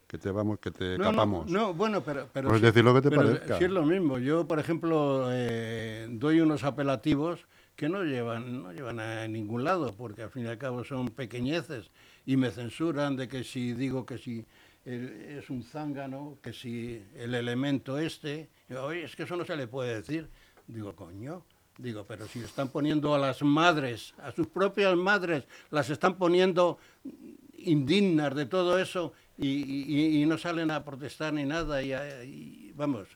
que 0.08 0.20
te 0.20 0.30
vamos, 0.30 0.60
que 0.60 0.70
te 0.72 0.98
No, 1.00 1.06
no, 1.06 1.12
capamos. 1.12 1.50
No, 1.50 1.74
bueno, 1.74 2.02
pero... 2.02 2.28
pero 2.32 2.48
Puedes 2.50 2.62
sí- 2.62 2.66
decir 2.68 2.84
lo 2.84 2.94
que 2.94 3.02
te 3.02 3.10
pero 3.10 3.24
parezca. 3.24 3.58
sí 3.58 3.64
es 3.64 3.72
lo 3.72 3.84
mismo. 3.84 4.20
Yo, 4.20 4.48
por 4.48 4.60
ejemplo, 4.60 5.28
eh, 5.32 6.08
doy 6.12 6.40
unos 6.42 6.64
apelativos 6.64 7.48
que 7.76 7.90
no 7.90 8.04
llevan, 8.04 8.62
no 8.64 8.72
llevan 8.72 9.00
a 9.02 9.28
ningún 9.28 9.64
lado, 9.64 9.94
porque 9.98 10.22
al 10.24 10.30
fin 10.30 10.46
y 10.46 10.48
al 10.48 10.58
cabo 10.60 10.84
son 10.86 11.10
pequeñeces 11.10 11.90
y 12.26 12.38
me 12.38 12.52
censuran 12.52 13.16
de 13.16 13.28
que 13.28 13.44
si 13.44 13.74
digo 13.74 14.06
que 14.06 14.18
si 14.18 14.46
es 14.86 15.50
un 15.50 15.64
zángano, 15.64 16.38
que 16.42 16.54
si 16.54 17.04
el 17.16 17.34
elemento 17.34 17.98
este, 17.98 18.50
oye, 18.70 19.04
es 19.04 19.16
que 19.16 19.24
eso 19.24 19.36
no 19.36 19.44
se 19.44 19.56
le 19.56 19.68
puede 19.68 19.96
decir. 19.96 20.30
Digo, 20.68 20.96
coño, 20.96 21.44
digo, 21.78 22.06
pero 22.08 22.28
si 22.28 22.40
están 22.40 22.70
poniendo 22.70 23.16
a 23.16 23.20
las 23.20 23.42
madres, 23.42 24.14
a 24.20 24.32
sus 24.32 24.48
propias 24.48 24.96
madres, 24.96 25.46
las 25.72 25.90
están 25.90 26.18
poniendo 26.18 26.78
indignas 27.58 28.36
de 28.36 28.46
todo 28.46 28.78
eso 28.80 29.14
y, 29.38 30.24
no 30.28 30.38
salen 30.38 30.72
a 30.72 30.84
protestar 30.84 31.34
ni 31.34 31.46
nada 31.46 31.82
y, 31.82 31.94
y, 31.94 32.72
vamos 32.76 33.08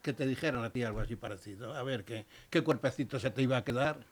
que 0.00 0.12
te 0.12 0.26
dijeran 0.26 0.64
a 0.64 0.70
ti 0.70 0.82
algo 0.82 0.98
así 0.98 1.14
parecido 1.14 1.74
a 1.74 1.82
ver 1.84 2.04
qué, 2.04 2.26
qué 2.50 2.62
cuerpecito 2.62 3.20
se 3.20 3.30
te 3.30 3.42
iba 3.42 3.56
a 3.56 3.64
quedar 3.64 4.04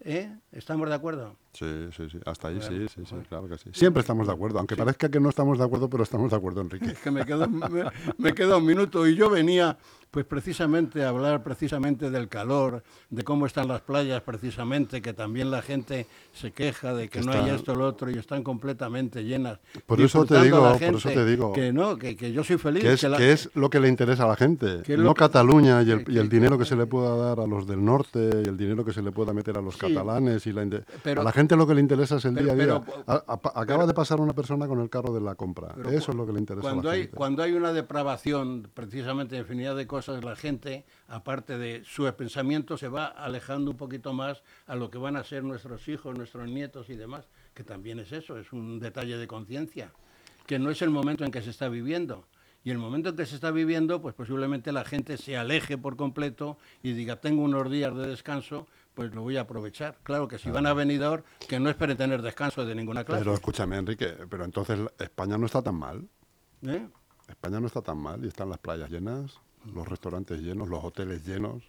¿eh? 0.00 0.30
¿estamos 0.52 0.88
de 0.88 0.94
acuerdo? 0.94 1.36
Sí, 1.54 1.88
sí, 1.96 2.08
sí. 2.10 2.18
Hasta 2.26 2.48
ahí 2.48 2.56
Bueno, 2.58 2.88
sí, 2.88 2.94
sí, 2.94 3.02
sí, 3.08 3.14
claro 3.28 3.48
que 3.48 3.56
sí. 3.58 3.70
Siempre 3.72 4.00
estamos 4.00 4.26
de 4.26 4.32
acuerdo, 4.32 4.58
aunque 4.58 4.76
parezca 4.76 5.08
que 5.08 5.20
no 5.20 5.28
estamos 5.30 5.56
de 5.58 5.64
acuerdo, 5.64 5.88
pero 5.88 6.02
estamos 6.02 6.30
de 6.30 6.36
acuerdo, 6.36 6.60
Enrique. 6.60 6.86
Es 6.86 6.98
que 6.98 7.10
me 7.10 7.24
quedó, 7.24 7.48
me, 7.48 7.84
me 8.18 8.32
un 8.56 8.66
minuto 8.66 9.06
y 9.06 9.14
yo 9.16 9.30
venía 9.30 9.78
pues 10.10 10.24
precisamente 10.26 11.02
a 11.02 11.08
hablar 11.08 11.42
precisamente 11.42 12.08
del 12.08 12.28
calor, 12.28 12.84
de 13.10 13.24
cómo 13.24 13.46
están 13.46 13.66
las 13.66 13.80
playas 13.80 14.22
precisamente, 14.22 15.02
que 15.02 15.12
también 15.12 15.50
la 15.50 15.60
gente 15.60 16.06
se 16.32 16.52
queja 16.52 16.94
de 16.94 17.08
que 17.08 17.20
no 17.20 17.32
hay 17.32 17.50
esto 17.50 17.72
o 17.72 17.74
lo 17.74 17.84
otro 17.84 18.08
y 18.12 18.14
están 18.18 18.44
completamente 18.44 19.24
llenas. 19.24 19.58
Por 19.86 20.00
eso 20.00 20.24
te 20.24 20.40
digo, 20.40 20.72
por 20.78 20.94
eso 20.94 21.08
te 21.08 21.26
digo. 21.26 21.52
Que 21.52 21.72
no, 21.72 21.96
que, 21.96 22.14
que 22.16 22.30
yo 22.32 22.44
soy 22.44 22.58
feliz. 22.58 22.84
Que 22.84 22.92
es, 22.92 23.00
que 23.00 23.08
la- 23.08 23.16
que 23.16 23.32
es 23.32 23.50
lo 23.54 23.68
que 23.70 23.80
le 23.80 23.88
interesa 23.88 24.22
a 24.22 24.28
la 24.28 24.36
gente, 24.36 24.82
no 24.96 25.14
Cataluña 25.14 25.82
y 25.82 25.90
el, 25.90 26.04
y 26.08 26.18
el 26.18 26.28
dinero 26.28 26.56
que 26.58 26.64
se 26.64 26.76
le 26.76 26.86
pueda 26.86 27.16
dar 27.16 27.40
a 27.40 27.46
los 27.48 27.66
del 27.66 27.84
norte 27.84 28.30
y 28.44 28.48
el 28.48 28.56
dinero 28.56 28.84
que 28.84 28.92
se 28.92 29.02
le 29.02 29.10
pueda 29.10 29.32
meter 29.32 29.58
a 29.58 29.62
los 29.62 29.74
Sí. 29.74 29.80
catalanes. 29.80 30.46
y 30.46 30.52
la 30.52 30.62
Pero- 31.02 31.20
A 31.22 31.24
la 31.24 31.32
gente 31.32 31.43
lo 31.56 31.66
que 31.66 31.74
le 31.74 31.80
interesa 31.80 32.16
es 32.16 32.24
el 32.24 32.34
pero- 32.34 32.44
día 32.44 32.52
a 32.52 32.56
día. 32.56 32.80
pero- 32.84 33.04
A- 33.06 33.24
a- 33.54 33.60
acaba 33.60 33.86
de 33.86 33.94
pasar 33.94 34.20
una 34.20 34.32
persona 34.32 34.66
con 34.66 34.80
el 34.80 34.88
carro 34.90 35.12
de 35.12 35.20
la 35.20 35.34
compra. 35.34 35.74
Eso 35.90 36.10
es 36.12 36.16
lo 36.16 36.26
que 36.26 36.32
le 36.32 36.38
interesa 36.40 36.66
a 36.68 36.70
cuando 36.72 36.88
la 36.88 36.94
hay, 36.94 37.00
gente. 37.02 37.16
Cuando 37.16 37.42
hay 37.42 37.52
una 37.52 37.72
depravación, 37.72 38.68
precisamente 38.74 39.34
de 39.34 39.42
infinidad 39.42 39.76
de 39.76 39.86
cosas, 39.86 40.24
la 40.24 40.36
gente, 40.36 40.84
aparte 41.08 41.56
de 41.58 41.82
su 41.84 42.04
pensamiento, 42.14 42.76
se 42.76 42.88
va 42.88 43.06
alejando 43.06 43.70
un 43.70 43.76
poquito 43.76 44.12
más 44.12 44.42
a 44.66 44.74
lo 44.76 44.90
que 44.90 44.98
van 44.98 45.16
a 45.16 45.24
ser 45.24 45.44
nuestros 45.44 45.86
hijos, 45.88 46.16
nuestros 46.16 46.48
nietos 46.48 46.90
y 46.90 46.96
demás, 46.96 47.26
que 47.54 47.64
también 47.64 47.98
es 47.98 48.12
eso, 48.12 48.38
es 48.38 48.52
un 48.52 48.80
detalle 48.80 49.16
de 49.16 49.26
conciencia, 49.26 49.92
que 50.46 50.58
no 50.58 50.70
es 50.70 50.82
el 50.82 50.90
momento 50.90 51.24
en 51.24 51.30
que 51.30 51.42
se 51.42 51.50
está 51.50 51.68
viviendo. 51.68 52.24
Y 52.66 52.70
el 52.70 52.78
momento 52.78 53.10
en 53.10 53.16
que 53.16 53.26
se 53.26 53.34
está 53.34 53.50
viviendo, 53.50 54.00
pues 54.00 54.14
posiblemente 54.14 54.72
la 54.72 54.86
gente 54.86 55.18
se 55.18 55.36
aleje 55.36 55.76
por 55.76 55.96
completo 55.96 56.56
y 56.82 56.92
diga, 56.94 57.16
tengo 57.20 57.42
unos 57.42 57.70
días 57.70 57.94
de 57.94 58.06
descanso, 58.06 58.66
pues 58.94 59.14
lo 59.14 59.22
voy 59.22 59.36
a 59.36 59.42
aprovechar. 59.42 59.98
Claro 60.02 60.28
que 60.28 60.38
si 60.38 60.50
van 60.50 60.66
a 60.66 60.72
Benidorm, 60.72 61.22
que 61.48 61.58
no 61.60 61.68
esperen 61.68 61.96
tener 61.96 62.22
descanso 62.22 62.64
de 62.64 62.74
ninguna 62.74 63.04
clase. 63.04 63.20
Pero 63.22 63.34
escúchame, 63.34 63.76
Enrique, 63.76 64.14
pero 64.30 64.44
entonces 64.44 64.78
España 64.98 65.36
no 65.36 65.46
está 65.46 65.62
tan 65.62 65.74
mal. 65.76 66.08
¿Eh? 66.66 66.86
España 67.28 67.60
no 67.60 67.66
está 67.66 67.82
tan 67.82 67.98
mal 67.98 68.24
y 68.24 68.28
están 68.28 68.48
las 68.50 68.58
playas 68.58 68.90
llenas, 68.90 69.38
los 69.74 69.86
restaurantes 69.88 70.40
llenos, 70.40 70.68
los 70.68 70.82
hoteles 70.84 71.26
llenos. 71.26 71.64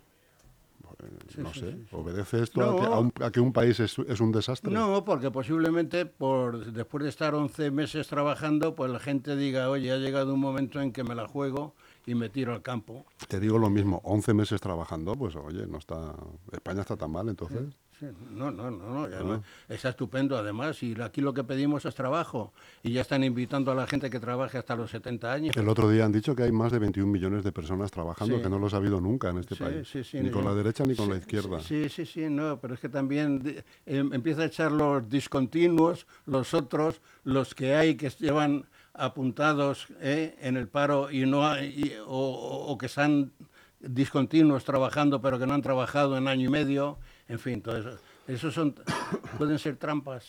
Eh, 1.03 1.37
no 1.37 1.53
sé, 1.53 1.75
¿obedece 1.91 2.43
esto 2.43 2.61
a, 2.61 2.79
que, 2.79 2.85
a 2.85 2.99
un- 2.99 3.13
a 3.21 3.31
que 3.31 3.39
un 3.39 3.51
país 3.51 3.79
es, 3.79 3.97
es 3.99 4.19
un 4.21 4.31
desastre? 4.31 4.71
No, 4.71 5.03
porque 5.03 5.31
posiblemente 5.31 6.05
por 6.05 6.71
después 6.71 7.03
de 7.03 7.09
estar 7.09 7.33
11 7.33 7.71
meses 7.71 8.07
trabajando, 8.07 8.75
pues 8.75 8.91
la 8.91 8.99
gente 8.99 9.35
diga, 9.35 9.69
oye, 9.69 9.91
ha 9.91 9.97
llegado 9.97 10.33
un 10.33 10.39
momento 10.39 10.79
en 10.81 10.91
que 10.93 11.03
me 11.03 11.15
la 11.15 11.27
juego 11.27 11.75
y 12.05 12.15
me 12.15 12.29
tiro 12.29 12.53
al 12.53 12.61
campo. 12.61 13.05
Te 13.27 13.39
digo 13.39 13.57
lo 13.57 13.69
mismo, 13.69 14.01
11 14.03 14.33
meses 14.33 14.61
trabajando, 14.61 15.15
pues 15.15 15.35
oye, 15.35 15.65
no 15.67 15.77
está 15.77 16.13
España 16.51 16.81
está 16.81 16.95
tan 16.95 17.11
mal 17.11 17.29
entonces. 17.29 17.61
Sí, 17.99 18.07
no, 18.31 18.51
no, 18.51 18.69
no, 18.69 18.93
no, 18.93 19.09
y 19.09 19.13
además 19.13 19.39
está 19.69 19.87
estupendo 19.87 20.37
además 20.37 20.83
y 20.83 20.99
aquí 21.01 21.21
lo 21.21 21.33
que 21.33 21.45
pedimos 21.45 21.85
es 21.85 21.95
trabajo 21.95 22.51
y 22.83 22.91
ya 22.91 22.99
están 22.99 23.23
invitando 23.23 23.71
a 23.71 23.75
la 23.75 23.87
gente 23.87 24.09
que 24.09 24.19
trabaje 24.19 24.57
hasta 24.57 24.75
los 24.75 24.91
70 24.91 25.31
años. 25.31 25.55
El 25.55 25.69
otro 25.69 25.89
día 25.89 26.03
han 26.03 26.11
dicho 26.11 26.35
que 26.35 26.43
hay 26.43 26.51
más 26.51 26.73
de 26.73 26.79
21 26.79 27.09
millones 27.09 27.45
de 27.45 27.53
personas 27.53 27.91
trabajando, 27.91 28.35
Sí. 28.35 28.43
que 28.43 28.49
no 28.49 28.59
los 28.59 28.73
ha 28.73 28.77
habido 28.77 28.99
nunca 28.99 29.29
en 29.29 29.37
este 29.37 29.55
país, 29.55 29.87
sí, 29.87 30.03
sí, 30.03 30.19
ni 30.19 30.29
con 30.29 30.43
no. 30.43 30.49
la 30.49 30.55
derecha 30.57 30.83
ni 30.83 30.93
con 30.93 31.09
la 31.09 31.15
izquierda. 31.15 31.61
Sí, 31.61 31.87
sí, 31.87 32.05
sí, 32.05 32.29
no, 32.29 32.59
pero 32.59 32.73
es 32.73 32.81
que 32.81 32.89
también 32.89 33.63
em- 33.85 34.11
empieza 34.13 34.41
a 34.41 34.45
echar 34.47 34.73
los 34.73 35.07
discontinuos, 35.09 36.05
los 36.25 36.53
otros, 36.53 36.99
los 37.23 37.55
que 37.55 37.75
hay 37.75 37.95
que 37.95 38.09
llevan 38.09 38.65
apuntados 38.97 39.87
eh, 39.99 40.35
en 40.41 40.57
el 40.57 40.67
paro 40.67 41.11
y 41.11 41.25
no 41.25 41.47
hay, 41.47 41.67
y- 41.67 41.95
o, 42.05 42.77
que 42.79 42.85
están 42.87 43.31
discontinuos 43.79 44.63
trabajando 44.65 45.21
pero 45.21 45.37
que 45.37 45.45
no 45.45 45.53
han 45.53 45.61
trabajado 45.61 46.17
en 46.17 46.27
año 46.27 46.47
y 46.47 46.51
medio, 46.51 46.97
en 47.27 47.39
fin, 47.39 47.61
todo 47.61 47.77
eso. 47.77 47.97
Esos 48.27 48.53
son, 48.53 48.75
pueden 49.37 49.59
ser 49.59 49.77
trampas 49.77 50.25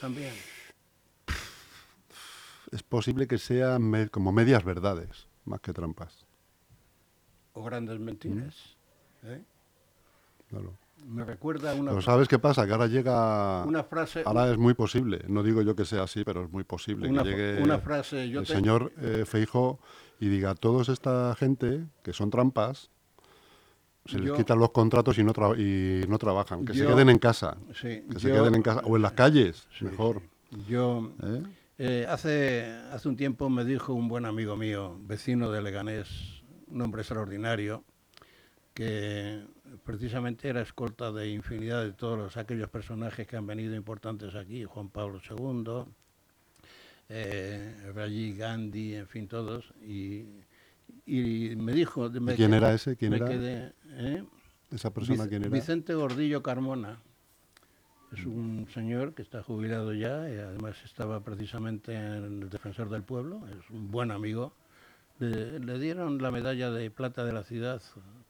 también. 0.00 0.34
Es 2.70 2.82
posible 2.82 3.26
que 3.26 3.38
sean 3.38 3.82
me- 3.82 4.08
como 4.08 4.30
medias 4.32 4.62
verdades, 4.64 5.26
más 5.44 5.60
que 5.60 5.72
trampas. 5.72 6.24
O 7.52 7.64
grandes 7.64 7.98
mentiras. 7.98 8.76
¿eh? 9.24 9.42
Claro. 10.48 10.74
Me 11.06 11.24
recuerda 11.24 11.74
una, 11.74 11.90
Pero 11.90 12.02
¿sabes 12.02 12.28
qué 12.28 12.38
pasa? 12.38 12.66
Que 12.66 12.72
ahora 12.72 12.86
llega... 12.86 13.64
una 13.64 13.82
frase... 13.82 14.22
Ahora 14.24 14.50
es 14.50 14.58
muy 14.58 14.74
posible, 14.74 15.24
no 15.28 15.42
digo 15.42 15.60
yo 15.62 15.74
que 15.74 15.84
sea 15.84 16.04
así, 16.04 16.22
pero 16.24 16.44
es 16.44 16.50
muy 16.50 16.62
posible 16.64 17.08
Una 17.08 17.22
que 17.24 17.30
llegue 17.30 17.62
una 17.62 17.78
frase, 17.78 18.28
yo 18.28 18.40
el 18.40 18.46
te- 18.46 18.52
señor 18.52 18.92
eh, 19.00 19.24
Feijóo 19.26 19.80
y 20.20 20.28
diga, 20.28 20.54
todos 20.54 20.88
esta 20.88 21.34
gente 21.36 21.84
que 22.02 22.12
son 22.12 22.30
trampas, 22.30 22.90
se 24.06 24.18
les 24.18 24.28
Yo- 24.28 24.34
quitan 24.36 24.58
los 24.58 24.70
contratos 24.70 25.18
y 25.18 25.24
no, 25.24 25.32
tra- 25.32 25.56
y 25.58 26.06
no 26.08 26.18
trabajan, 26.18 26.64
que 26.64 26.74
se 26.74 26.86
queden 26.86 27.08
en 27.08 27.18
casa, 27.18 27.56
Sí, 27.74 28.04
que 28.10 28.18
se 28.20 28.30
queden 28.30 28.54
en 28.54 28.62
casa, 28.62 28.80
o 28.84 28.96
en 28.96 29.02
las 29.02 29.12
calles, 29.12 29.66
Sí, 29.78 29.84
mejor. 29.86 30.20
sí. 30.50 30.64
Yo 30.68 31.12
¿eh? 31.22 31.42
eh, 31.78 32.06
hace, 32.08 32.66
hace 32.92 33.08
un 33.08 33.16
tiempo 33.16 33.48
me 33.50 33.64
dijo 33.64 33.94
un 33.94 34.08
buen 34.08 34.26
amigo 34.26 34.56
mío, 34.56 34.96
vecino 35.02 35.50
de 35.50 35.62
Leganés, 35.62 36.42
un 36.68 36.82
hombre 36.82 37.02
extraordinario, 37.02 37.82
que 38.74 39.44
precisamente 39.84 40.48
era 40.48 40.60
escolta 40.62 41.12
de 41.12 41.30
infinidad 41.30 41.82
de 41.84 41.92
todos 41.92 42.18
los, 42.18 42.36
aquellos 42.36 42.68
personajes 42.68 43.26
que 43.26 43.36
han 43.36 43.46
venido 43.46 43.74
importantes 43.74 44.34
aquí, 44.34 44.64
Juan 44.64 44.88
Pablo 44.88 45.20
II, 45.28 45.84
eh, 47.08 47.90
Rajiv 47.94 48.36
Gandhi, 48.38 48.94
en 48.94 49.06
fin, 49.08 49.26
todos, 49.28 49.72
y, 49.82 50.24
y 51.06 51.54
me 51.56 51.72
dijo... 51.72 52.08
me 52.10 52.34
quién 52.36 52.50
quedé- 52.52 52.56
era 52.56 52.72
ese? 52.74 52.96
¿Quién 52.96 53.14
era? 53.14 53.26
quedé, 53.28 53.72
¿eh? 53.90 54.24
¿Esa 54.70 54.92
persona 54.92 55.24
Vic- 55.24 55.28
quién 55.30 55.42
era? 55.42 55.50
Vicente 55.50 55.94
Gordillo 55.94 56.42
Carmona. 56.42 56.98
Es 58.12 58.26
un 58.26 58.66
señor 58.74 59.14
que 59.14 59.22
está 59.22 59.40
jubilado 59.42 59.92
ya 59.94 60.28
y 60.28 60.36
además 60.36 60.76
estaba 60.84 61.20
precisamente 61.20 61.94
en 61.94 62.42
el 62.42 62.50
Defensor 62.50 62.90
del 62.90 63.04
Pueblo, 63.04 63.40
es 63.48 63.70
un 63.70 63.90
buen 63.92 64.10
amigo. 64.10 64.52
Le, 65.20 65.60
le 65.60 65.78
dieron 65.78 66.20
la 66.20 66.32
medalla 66.32 66.70
de 66.72 66.90
plata 66.90 67.24
de 67.24 67.32
la 67.32 67.44
ciudad 67.44 67.80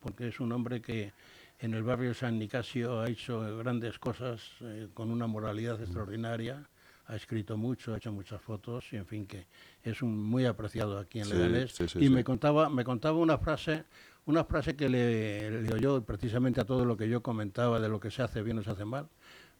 porque 0.01 0.29
es 0.29 0.41
un 0.41 0.53
hombre 0.53 0.81
que 0.81 1.13
en 1.59 1.75
el 1.75 1.83
barrio 1.83 2.15
San 2.15 2.39
Nicasio 2.39 3.01
ha 3.01 3.09
hecho 3.09 3.59
grandes 3.59 3.99
cosas 3.99 4.43
eh, 4.63 4.89
con 4.95 5.11
una 5.11 5.27
moralidad 5.27 5.81
extraordinaria, 5.81 6.69
ha 7.07 7.17
escrito 7.17 7.57
mucho, 7.57 7.93
ha 7.93 7.99
hecho 7.99 8.13
muchas 8.13 8.41
fotos 8.41 8.93
y 8.93 8.97
en 8.97 9.07
fin 9.07 9.27
que 9.27 9.47
es 9.83 10.01
un 10.01 10.17
muy 10.23 10.47
apreciado 10.47 10.99
aquí 10.99 11.19
en 11.19 11.27
Sí, 11.27 11.33
Leganés. 11.35 11.73
sí, 11.73 11.89
sí, 11.89 12.05
y 12.05 12.09
me 12.09 12.25
contaba, 12.25 12.71
me 12.71 12.85
contaba 12.85 13.19
una 13.19 13.37
frase, 13.39 13.85
una 14.27 14.45
frase 14.45 14.77
que 14.77 14.89
le, 14.89 15.63
le 15.63 15.75
oyó 15.75 16.03
precisamente 16.05 16.61
a 16.61 16.65
todo 16.65 16.85
lo 16.85 16.97
que 16.97 17.09
yo 17.09 17.23
comentaba 17.23 17.79
de 17.81 17.89
lo 17.89 18.01
que 18.01 18.11
se 18.11 18.23
hace 18.23 18.43
bien 18.43 18.59
o 18.59 18.63
se 18.63 18.71
hace 18.71 18.85
mal, 18.85 19.09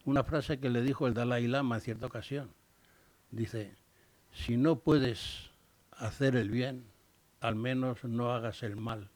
una 0.05 0.25
frase 0.25 0.59
que 0.61 0.71
le 0.71 0.81
dijo 0.83 1.07
el 1.07 1.15
Dalai 1.15 1.47
Lama 1.49 1.77
en 1.77 1.81
cierta 1.83 2.07
ocasión. 2.07 2.51
Dice, 3.31 3.75
si 4.33 4.57
no 4.57 4.77
puedes 4.79 5.51
hacer 5.93 6.37
el 6.37 6.51
bien, 6.51 6.85
al 7.41 7.57
menos 7.57 8.05
no 8.05 8.33
hagas 8.33 8.63
el 8.63 8.77
mal. 8.77 9.09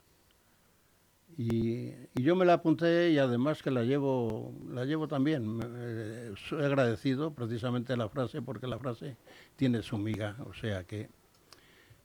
Y, 1.37 1.89
y 2.15 2.23
yo 2.23 2.37
me 2.37 2.45
la 2.45 2.55
apunté 2.55 3.11
y 3.11 3.19
además 3.19 3.63
que 3.63 3.71
la 3.71 3.83
llevo, 3.83 4.55
la 4.71 4.85
llevo 4.85 5.09
también. 5.09 5.59
Eh, 5.65 6.33
soy 6.49 6.65
agradecido 6.65 7.33
precisamente 7.33 7.97
la 7.97 8.09
frase 8.09 8.41
porque 8.41 8.67
la 8.69 8.79
frase 8.79 9.17
tiene 9.57 9.83
su 9.83 9.99
miga, 9.99 10.37
o 10.47 10.55
sea 10.55 10.85
que... 10.85 11.09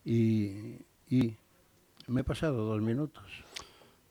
Y, 0.03 0.77
y 1.09 1.35
me 2.07 2.21
he 2.21 2.23
pasado 2.23 2.65
dos 2.65 2.81
minutos. 2.81 3.23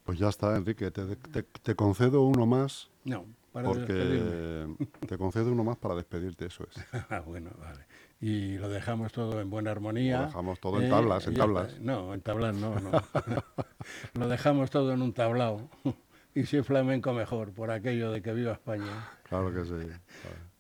Pues 0.05 0.19
ya 0.19 0.29
está, 0.29 0.57
Enrique, 0.57 0.91
te, 0.91 1.17
te- 1.17 1.43
te 1.43 1.75
concedo 1.75 2.23
uno 2.23 2.47
más, 2.47 2.89
No, 3.05 3.25
para 3.53 3.73
despedirme. 3.75 4.77
porque 4.77 5.07
te 5.07 5.19
concedo 5.19 5.51
uno 5.53 5.65
más 5.65 5.77
para 5.79 5.95
despedirte, 5.97 6.47
eso 6.47 6.65
es. 6.71 6.85
Ah, 7.11 7.21
bueno, 7.27 7.51
vale. 7.59 7.87
Y 8.21 8.59
lo 8.59 8.69
dejamos 8.69 9.13
todo 9.13 9.41
en 9.41 9.49
buena 9.49 9.71
armonía. 9.71 10.21
Lo 10.21 10.27
dejamos 10.27 10.61
todo 10.61 10.81
en 10.81 10.91
tablas, 10.91 11.27
en 11.27 11.35
ya 11.35 11.39
tablas. 11.39 11.81
No, 11.81 12.15
en 12.15 12.21
tablas 12.21 12.57
no, 12.57 12.79
no. 12.81 12.91
lo 14.15 14.29
dejamos 14.29 14.71
todo 14.71 14.93
en 14.93 15.03
un 15.03 15.13
tablao. 15.13 15.71
y 16.35 16.45
si 16.47 16.57
es 16.57 16.67
flamenco 16.67 17.13
mejor, 17.13 17.53
por 17.53 17.71
aquello 17.71 18.11
de 18.11 18.21
que 18.23 18.33
viva 18.33 18.53
España. 18.53 19.11
Claro 19.29 19.55
que 19.55 19.65
sí. 19.65 19.89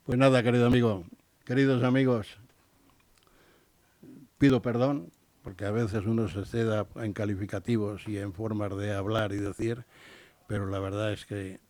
Pues 0.05 0.18
nada, 0.18 0.42
querido 0.42 0.66
amigo, 0.66 1.05
queridos 1.44 1.83
amigos, 1.83 2.38
pido 4.38 4.62
perdón, 4.62 5.12
porque 5.42 5.64
a 5.64 5.71
veces 5.71 6.07
uno 6.07 6.29
se 6.29 6.44
ceda 6.44 6.87
en 6.97 7.12
calificativos 7.12 8.07
y 8.07 8.18
en 8.18 8.33
formas 8.33 8.77
de 8.77 8.94
hablar 8.94 9.33
y 9.33 9.37
decir, 9.37 9.85
pero 10.47 10.66
la 10.66 10.79
verdad 10.79 11.12
es 11.12 11.27
que 11.27 11.61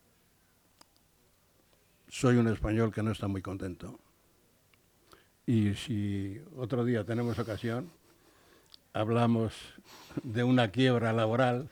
soy 2.09 2.37
un 2.37 2.48
español 2.48 2.92
que 2.92 3.03
no 3.03 3.11
está 3.11 3.29
muy 3.29 3.42
contento. 3.42 3.98
Y 5.48 5.72
si 5.76 6.38
otro 6.58 6.84
día 6.84 7.04
tenemos 7.04 7.38
ocasión, 7.38 7.90
hablamos 8.92 9.54
de 10.22 10.44
una 10.44 10.68
quiebra 10.68 11.14
laboral, 11.14 11.70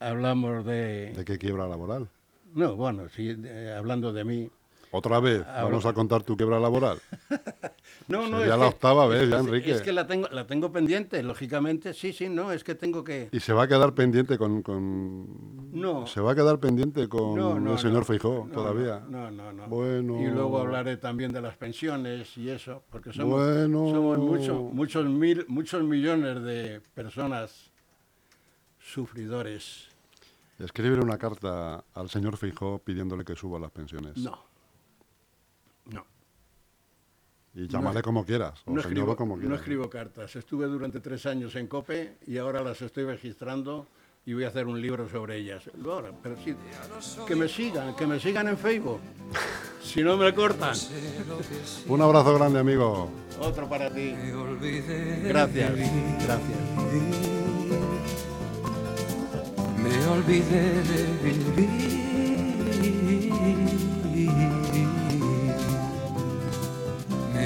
hablamos 0.00 0.64
de... 0.64 1.12
¿De 1.14 1.24
qué 1.26 1.36
quiebra 1.36 1.68
laboral? 1.68 2.08
No, 2.54 2.74
bueno, 2.74 3.10
sí, 3.10 3.36
hablando 3.76 4.14
de 4.14 4.24
mí. 4.24 4.50
¿Otra 4.94 5.20
vez? 5.20 5.42
¿Vamos 5.46 5.86
a 5.86 5.94
contar 5.94 6.22
tu 6.22 6.36
quiebra 6.36 6.60
laboral? 6.60 6.98
no, 8.08 8.28
no, 8.28 8.40
Sería 8.40 8.58
la 8.58 8.66
octava 8.66 9.06
vez 9.06 9.26
ya, 9.26 9.38
Enrique. 9.38 9.70
Es 9.72 9.80
que 9.80 9.90
la 9.90 10.06
tengo, 10.06 10.28
la 10.28 10.46
tengo 10.46 10.70
pendiente, 10.70 11.22
lógicamente. 11.22 11.94
Sí, 11.94 12.12
sí, 12.12 12.28
no, 12.28 12.52
es 12.52 12.62
que 12.62 12.74
tengo 12.74 13.02
que... 13.02 13.30
¿Y 13.32 13.40
se 13.40 13.54
va 13.54 13.62
a 13.62 13.68
quedar 13.68 13.94
pendiente 13.94 14.36
con...? 14.36 14.60
con... 14.60 15.72
No. 15.72 16.06
¿Se 16.06 16.20
va 16.20 16.32
a 16.32 16.34
quedar 16.34 16.60
pendiente 16.60 17.08
con 17.08 17.34
No, 17.34 17.58
no, 17.58 17.72
el 17.72 17.78
señor 17.78 18.00
no. 18.00 18.04
Feijó 18.04 18.44
No, 18.46 18.52
todavía? 18.52 19.02
No, 19.08 19.30
no, 19.30 19.50
no. 19.50 19.66
Bueno. 19.66 20.20
Y 20.20 20.26
luego 20.26 20.58
hablaré 20.58 20.98
también 20.98 21.32
de 21.32 21.40
las 21.40 21.56
pensiones 21.56 22.36
y 22.36 22.50
eso, 22.50 22.82
porque 22.90 23.14
somos, 23.14 23.40
Bueno. 23.40 23.88
somos 23.88 24.18
muchos, 24.18 24.60
muchos, 24.60 25.06
mil, 25.06 25.46
muchos 25.48 25.82
millones 25.82 26.42
de 26.42 26.82
personas 26.94 27.72
sufridores. 28.78 29.88
Escribir 30.58 31.00
una 31.00 31.16
carta 31.16 31.82
al 31.94 32.10
señor 32.10 32.36
Feijó 32.36 32.78
pidiéndole 32.78 33.24
que 33.24 33.34
suba 33.34 33.58
las 33.58 33.70
pensiones. 33.70 34.18
No. 34.18 34.51
Y 37.54 37.68
llámale 37.68 38.00
como 38.02 38.24
quieras, 38.24 38.62
o 38.64 38.72
No 38.72 38.80
escribo, 38.80 39.14
como 39.14 39.36
no 39.36 39.40
quieras. 39.42 39.58
escribo 39.60 39.90
cartas. 39.90 40.34
Estuve 40.36 40.66
durante 40.66 41.00
tres 41.00 41.26
años 41.26 41.54
en 41.56 41.66
COPE 41.66 42.16
y 42.26 42.38
ahora 42.38 42.62
las 42.62 42.80
estoy 42.80 43.04
registrando 43.04 43.86
y 44.24 44.32
voy 44.34 44.44
a 44.44 44.48
hacer 44.48 44.66
un 44.66 44.80
libro 44.80 45.08
sobre 45.08 45.36
ellas. 45.36 45.68
Ahora, 45.84 46.12
pero 46.22 46.36
sí, 46.42 46.54
que 47.26 47.36
me 47.36 47.48
sigan, 47.48 47.94
que 47.94 48.06
me 48.06 48.18
sigan 48.20 48.48
en 48.48 48.56
Facebook. 48.58 49.00
Si 49.82 50.00
no 50.00 50.16
me 50.16 50.32
cortan. 50.32 50.76
Un 51.88 52.00
abrazo 52.02 52.32
grande, 52.36 52.60
amigo. 52.60 53.10
Otro 53.40 53.68
para 53.68 53.90
ti. 53.90 54.14
Me 54.16 54.32
olvidé 54.32 55.16
de 55.16 55.28
Gracias, 55.28 55.72
gracias. 55.72 56.58
Me 59.82 60.06
olvidé 60.06 60.82
de 60.84 61.04
vivir. 61.24 62.11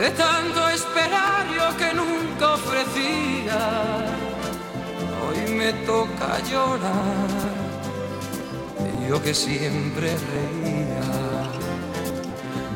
De 0.00 0.08
tanto 0.12 0.66
esperar 0.70 1.46
yo 1.54 1.76
que 1.76 1.92
nunca 1.92 2.54
ofrecía, 2.54 3.60
hoy 5.20 5.52
me 5.52 5.74
toca 5.84 6.38
llorar. 6.50 7.28
Yo 9.06 9.22
que 9.22 9.34
siempre 9.34 10.16
reía, 10.32 11.04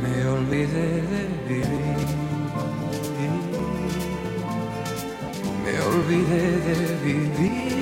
me 0.03 0.29
olvidé 0.37 1.01
de 1.13 1.23
vivir. 1.49 2.07
Me 5.65 5.75
olvidé 5.81 6.45
de 6.69 6.77
vivir. 7.05 7.75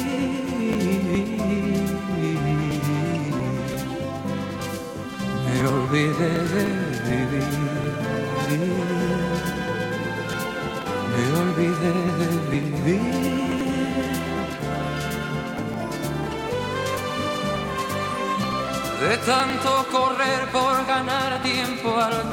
Me 5.48 5.66
olvidé 5.66 6.32
de 6.54 6.64
vivir. 7.10 7.81
Me 11.12 11.24
olvidé 11.40 11.92
de 12.18 12.28
vivir. 12.50 13.32
De 19.00 19.16
tanto 19.18 19.86
correr 19.90 20.42
por 20.52 20.86
ganar 20.86 21.42
tiempo 21.42 21.96
al 21.96 22.24